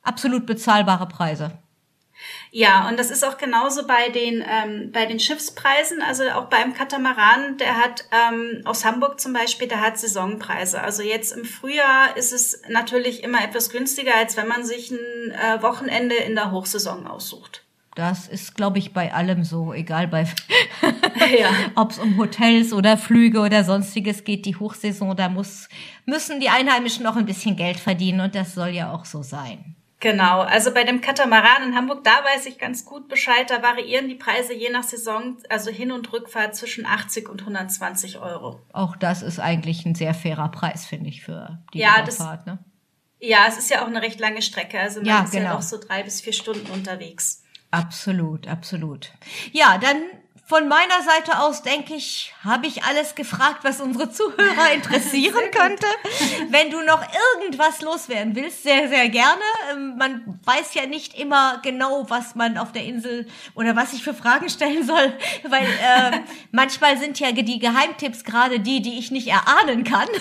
absolut 0.02 0.46
bezahlbare 0.46 1.06
Preise. 1.06 1.58
Ja, 2.56 2.88
und 2.88 3.00
das 3.00 3.10
ist 3.10 3.24
auch 3.24 3.36
genauso 3.36 3.84
bei 3.84 4.10
den, 4.10 4.40
ähm, 4.48 4.92
bei 4.92 5.06
den 5.06 5.18
Schiffspreisen. 5.18 6.00
Also 6.02 6.22
auch 6.30 6.44
beim 6.44 6.72
Katamaran, 6.72 7.56
der 7.58 7.78
hat 7.78 8.04
ähm, 8.12 8.60
aus 8.64 8.84
Hamburg 8.84 9.18
zum 9.18 9.32
Beispiel, 9.32 9.66
der 9.66 9.80
hat 9.80 9.98
Saisonpreise. 9.98 10.80
Also 10.80 11.02
jetzt 11.02 11.32
im 11.32 11.44
Frühjahr 11.44 12.16
ist 12.16 12.32
es 12.32 12.62
natürlich 12.68 13.24
immer 13.24 13.42
etwas 13.42 13.70
günstiger, 13.70 14.14
als 14.14 14.36
wenn 14.36 14.46
man 14.46 14.64
sich 14.64 14.92
ein 14.92 15.32
äh, 15.32 15.62
Wochenende 15.62 16.14
in 16.14 16.36
der 16.36 16.52
Hochsaison 16.52 17.08
aussucht. 17.08 17.64
Das 17.96 18.28
ist, 18.28 18.54
glaube 18.54 18.78
ich, 18.78 18.92
bei 18.92 19.12
allem 19.12 19.42
so, 19.42 19.72
egal 19.72 20.06
bei 20.06 20.22
ja. 21.36 21.50
ob 21.74 21.90
es 21.90 21.98
um 21.98 22.16
Hotels 22.18 22.72
oder 22.72 22.96
Flüge 22.96 23.40
oder 23.40 23.64
sonstiges 23.64 24.22
geht. 24.22 24.46
Die 24.46 24.54
Hochsaison, 24.54 25.16
da 25.16 25.28
muss, 25.28 25.68
müssen 26.06 26.38
die 26.38 26.50
Einheimischen 26.50 27.02
noch 27.02 27.16
ein 27.16 27.26
bisschen 27.26 27.56
Geld 27.56 27.80
verdienen 27.80 28.20
und 28.20 28.36
das 28.36 28.54
soll 28.54 28.68
ja 28.68 28.92
auch 28.92 29.06
so 29.06 29.24
sein. 29.24 29.74
Genau, 30.04 30.40
also 30.40 30.74
bei 30.74 30.84
dem 30.84 31.00
Katamaran 31.00 31.62
in 31.62 31.74
Hamburg, 31.74 32.04
da 32.04 32.22
weiß 32.22 32.44
ich 32.44 32.58
ganz 32.58 32.84
gut 32.84 33.08
Bescheid. 33.08 33.48
Da 33.48 33.62
variieren 33.62 34.06
die 34.06 34.16
Preise 34.16 34.52
je 34.52 34.68
nach 34.68 34.82
Saison, 34.82 35.38
also 35.48 35.70
Hin- 35.70 35.92
und 35.92 36.12
Rückfahrt 36.12 36.54
zwischen 36.54 36.84
80 36.84 37.26
und 37.30 37.40
120 37.40 38.18
Euro. 38.18 38.60
Auch 38.74 38.96
das 38.96 39.22
ist 39.22 39.40
eigentlich 39.40 39.86
ein 39.86 39.94
sehr 39.94 40.12
fairer 40.12 40.50
Preis, 40.50 40.84
finde 40.84 41.08
ich, 41.08 41.22
für 41.22 41.58
die 41.72 41.78
ja, 41.78 42.02
Überfahrt. 42.02 42.40
Das, 42.40 42.46
ne? 42.46 42.58
Ja, 43.18 43.46
es 43.48 43.56
ist 43.56 43.70
ja 43.70 43.80
auch 43.82 43.86
eine 43.86 44.02
recht 44.02 44.20
lange 44.20 44.42
Strecke. 44.42 44.78
Also 44.78 45.00
man 45.00 45.08
ja, 45.08 45.22
ist 45.22 45.32
genau. 45.32 45.44
ja 45.44 45.56
auch 45.56 45.62
so 45.62 45.80
drei 45.80 46.02
bis 46.02 46.20
vier 46.20 46.34
Stunden 46.34 46.70
unterwegs. 46.70 47.42
Absolut, 47.70 48.46
absolut. 48.46 49.10
Ja, 49.52 49.78
dann 49.78 50.02
von 50.46 50.68
meiner 50.68 51.02
Seite 51.02 51.40
aus 51.40 51.62
denke 51.62 51.94
ich, 51.94 52.34
habe 52.44 52.66
ich 52.66 52.84
alles 52.84 53.14
gefragt, 53.14 53.60
was 53.62 53.80
unsere 53.80 54.10
Zuhörer 54.10 54.72
interessieren 54.74 55.50
könnte. 55.50 55.86
Wenn 56.50 56.70
du 56.70 56.82
noch 56.82 57.02
irgendwas 57.40 57.80
loswerden 57.80 58.36
willst, 58.36 58.62
sehr, 58.62 58.88
sehr 58.88 59.08
gerne. 59.08 59.40
Ähm, 59.72 59.96
man 59.96 60.38
weiß 60.44 60.74
ja 60.74 60.86
nicht 60.86 61.18
immer 61.18 61.60
genau, 61.62 62.10
was 62.10 62.34
man 62.34 62.58
auf 62.58 62.72
der 62.72 62.84
Insel 62.84 63.26
oder 63.54 63.74
was 63.74 63.94
ich 63.94 64.04
für 64.04 64.14
Fragen 64.14 64.50
stellen 64.50 64.84
soll, 64.84 65.14
weil 65.44 65.64
äh, 65.64 66.20
manchmal 66.52 66.98
sind 66.98 67.18
ja 67.20 67.32
die 67.32 67.58
Geheimtipps 67.58 68.24
gerade 68.24 68.60
die, 68.60 68.82
die 68.82 68.98
ich 68.98 69.10
nicht 69.10 69.28
erahnen 69.28 69.82
kann. 69.84 70.08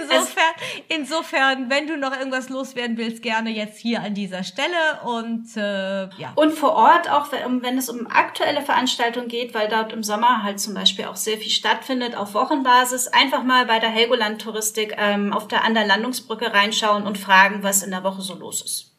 Insofern, 0.00 0.54
insofern, 0.88 1.70
wenn 1.70 1.86
du 1.86 1.96
noch 1.96 2.16
irgendwas 2.16 2.48
loswerden 2.48 2.96
willst, 2.96 3.22
gerne 3.22 3.50
jetzt 3.50 3.78
hier 3.78 4.02
an 4.02 4.14
dieser 4.14 4.42
Stelle 4.42 5.00
und 5.04 5.56
äh, 5.56 6.08
ja. 6.18 6.32
Und 6.34 6.52
vor 6.52 6.72
Ort 6.72 7.08
auch, 7.08 7.30
wenn 7.32 7.78
es 7.78 7.88
um 7.88 8.06
aktuelle 8.08 8.53
Veranstaltungen 8.62 9.28
geht, 9.28 9.54
weil 9.54 9.68
dort 9.68 9.92
im 9.92 10.02
Sommer 10.02 10.42
halt 10.42 10.60
zum 10.60 10.74
Beispiel 10.74 11.06
auch 11.06 11.16
sehr 11.16 11.38
viel 11.38 11.50
stattfindet 11.50 12.16
auf 12.16 12.34
Wochenbasis, 12.34 13.08
einfach 13.08 13.44
mal 13.44 13.66
bei 13.66 13.78
der 13.78 13.90
Helgoland 13.90 14.40
Touristik 14.40 14.94
ähm, 14.98 15.32
auf 15.32 15.48
der 15.48 15.64
an 15.64 15.74
der 15.74 15.86
Landungsbrücke 15.86 16.52
reinschauen 16.52 17.06
und 17.06 17.18
fragen, 17.18 17.62
was 17.62 17.82
in 17.82 17.90
der 17.90 18.04
Woche 18.04 18.22
so 18.22 18.34
los 18.34 18.62
ist. 18.62 18.94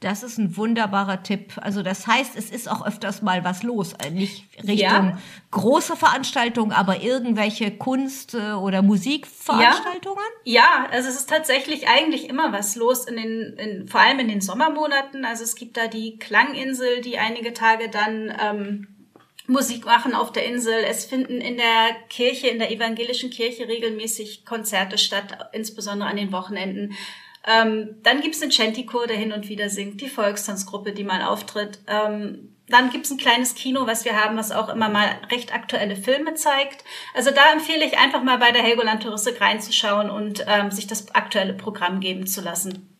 Das 0.00 0.22
ist 0.22 0.36
ein 0.36 0.58
wunderbarer 0.58 1.22
Tipp. 1.22 1.54
Also 1.56 1.82
das 1.82 2.06
heißt, 2.06 2.36
es 2.36 2.50
ist 2.50 2.70
auch 2.70 2.86
öfters 2.86 3.22
mal 3.22 3.44
was 3.44 3.62
los. 3.62 3.94
Äh, 3.94 4.10
nicht 4.10 4.44
Richtung 4.62 4.76
ja. 4.78 5.18
große 5.52 5.96
Veranstaltungen, 5.96 6.72
aber 6.72 7.00
irgendwelche 7.00 7.70
Kunst- 7.70 8.34
oder 8.34 8.82
Musikveranstaltungen? 8.82 10.18
Ja. 10.44 10.62
ja, 10.62 10.86
also 10.90 11.08
es 11.08 11.16
ist 11.16 11.30
tatsächlich 11.30 11.88
eigentlich 11.88 12.28
immer 12.28 12.52
was 12.52 12.76
los, 12.76 13.06
in 13.06 13.16
den, 13.16 13.56
in, 13.58 13.88
vor 13.88 14.00
allem 14.00 14.18
in 14.18 14.28
den 14.28 14.42
Sommermonaten. 14.42 15.24
Also 15.24 15.44
es 15.44 15.54
gibt 15.54 15.78
da 15.78 15.86
die 15.86 16.18
Klanginsel, 16.18 17.00
die 17.00 17.16
einige 17.18 17.54
Tage 17.54 17.88
dann 17.88 18.32
ähm, 18.38 18.95
Musik 19.46 19.84
machen 19.84 20.14
auf 20.14 20.32
der 20.32 20.46
Insel. 20.46 20.84
Es 20.84 21.04
finden 21.04 21.40
in 21.40 21.56
der 21.56 21.96
Kirche, 22.08 22.48
in 22.48 22.58
der 22.58 22.70
evangelischen 22.70 23.30
Kirche 23.30 23.68
regelmäßig 23.68 24.44
Konzerte 24.44 24.98
statt, 24.98 25.50
insbesondere 25.52 26.08
an 26.08 26.16
den 26.16 26.32
Wochenenden. 26.32 26.94
Ähm, 27.46 27.96
dann 28.02 28.20
gibt's 28.20 28.40
den 28.40 28.50
Chantico, 28.50 29.06
der 29.06 29.16
hin 29.16 29.32
und 29.32 29.48
wieder 29.48 29.68
singt, 29.68 30.00
die 30.00 30.08
Volkstanzgruppe, 30.08 30.92
die 30.92 31.04
mal 31.04 31.22
auftritt. 31.22 31.78
Ähm, 31.86 32.56
dann 32.68 32.90
gibt's 32.90 33.10
ein 33.10 33.18
kleines 33.18 33.54
Kino, 33.54 33.86
was 33.86 34.04
wir 34.04 34.20
haben, 34.20 34.36
was 34.36 34.50
auch 34.50 34.68
immer 34.68 34.88
mal 34.88 35.08
recht 35.30 35.54
aktuelle 35.54 35.94
Filme 35.94 36.34
zeigt. 36.34 36.84
Also 37.14 37.30
da 37.30 37.52
empfehle 37.52 37.84
ich 37.84 37.96
einfach 37.98 38.24
mal 38.24 38.38
bei 38.38 38.50
der 38.50 38.62
Helgoland 38.62 39.04
Touristik 39.04 39.40
reinzuschauen 39.40 40.10
und 40.10 40.44
ähm, 40.48 40.72
sich 40.72 40.88
das 40.88 41.14
aktuelle 41.14 41.54
Programm 41.54 42.00
geben 42.00 42.26
zu 42.26 42.40
lassen. 42.40 42.95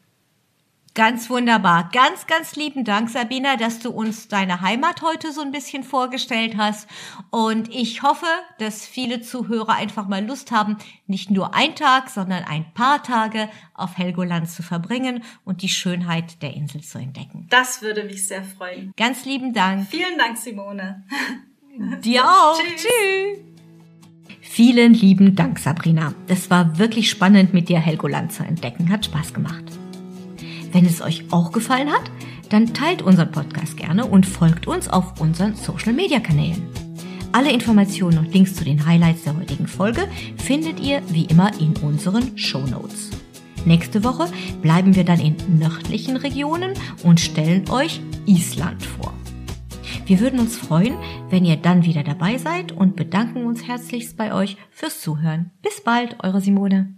Ganz 0.96 1.28
wunderbar. 1.28 1.90
Ganz, 1.92 2.26
ganz 2.26 2.56
lieben 2.56 2.82
Dank, 2.82 3.10
Sabina, 3.10 3.56
dass 3.56 3.80
du 3.80 3.90
uns 3.90 4.28
deine 4.28 4.62
Heimat 4.62 5.02
heute 5.02 5.30
so 5.30 5.42
ein 5.42 5.52
bisschen 5.52 5.84
vorgestellt 5.84 6.56
hast. 6.56 6.88
Und 7.28 7.68
ich 7.68 8.02
hoffe, 8.02 8.24
dass 8.58 8.86
viele 8.86 9.20
Zuhörer 9.20 9.74
einfach 9.74 10.08
mal 10.08 10.24
Lust 10.24 10.52
haben, 10.52 10.78
nicht 11.06 11.30
nur 11.30 11.54
ein 11.54 11.74
Tag, 11.74 12.08
sondern 12.08 12.44
ein 12.44 12.72
paar 12.72 13.02
Tage 13.02 13.50
auf 13.74 13.98
Helgoland 13.98 14.48
zu 14.48 14.62
verbringen 14.62 15.22
und 15.44 15.60
die 15.60 15.68
Schönheit 15.68 16.40
der 16.40 16.54
Insel 16.54 16.80
zu 16.80 16.96
entdecken. 16.96 17.46
Das 17.50 17.82
würde 17.82 18.04
mich 18.04 18.26
sehr 18.26 18.42
freuen. 18.42 18.94
Ganz 18.96 19.26
lieben 19.26 19.52
Dank. 19.52 19.86
Vielen 19.90 20.16
Dank, 20.16 20.38
Simone. 20.38 21.04
Dir 22.02 22.24
auch. 22.24 22.58
Tschüss. 22.58 22.86
Tschüss. 22.86 23.38
Vielen 24.40 24.94
lieben 24.94 25.36
Dank, 25.36 25.58
Sabrina. 25.58 26.14
Es 26.26 26.48
war 26.48 26.78
wirklich 26.78 27.10
spannend, 27.10 27.52
mit 27.52 27.68
dir 27.68 27.80
Helgoland 27.80 28.32
zu 28.32 28.44
entdecken. 28.44 28.90
Hat 28.90 29.04
Spaß 29.04 29.34
gemacht. 29.34 29.64
Wenn 30.72 30.84
es 30.84 31.00
euch 31.00 31.24
auch 31.30 31.52
gefallen 31.52 31.90
hat, 31.90 32.10
dann 32.50 32.74
teilt 32.74 33.02
unseren 33.02 33.30
Podcast 33.30 33.76
gerne 33.76 34.06
und 34.06 34.26
folgt 34.26 34.66
uns 34.66 34.88
auf 34.88 35.20
unseren 35.20 35.54
Social-Media-Kanälen. 35.54 36.62
Alle 37.32 37.52
Informationen 37.52 38.18
und 38.18 38.32
Links 38.32 38.54
zu 38.54 38.64
den 38.64 38.86
Highlights 38.86 39.24
der 39.24 39.36
heutigen 39.36 39.66
Folge 39.66 40.08
findet 40.36 40.80
ihr 40.80 41.02
wie 41.08 41.26
immer 41.26 41.50
in 41.60 41.76
unseren 41.78 42.36
Show 42.38 42.64
Notes. 42.66 43.10
Nächste 43.64 44.04
Woche 44.04 44.28
bleiben 44.62 44.94
wir 44.94 45.04
dann 45.04 45.20
in 45.20 45.36
nördlichen 45.58 46.16
Regionen 46.16 46.72
und 47.02 47.20
stellen 47.20 47.68
euch 47.68 48.00
Island 48.26 48.82
vor. 48.82 49.12
Wir 50.06 50.20
würden 50.20 50.38
uns 50.38 50.56
freuen, 50.56 50.94
wenn 51.30 51.44
ihr 51.44 51.56
dann 51.56 51.84
wieder 51.84 52.04
dabei 52.04 52.38
seid 52.38 52.70
und 52.70 52.94
bedanken 52.94 53.44
uns 53.44 53.66
herzlichst 53.66 54.16
bei 54.16 54.32
euch 54.32 54.56
fürs 54.70 55.00
Zuhören. 55.00 55.50
Bis 55.62 55.82
bald, 55.82 56.16
eure 56.22 56.40
Simone. 56.40 56.94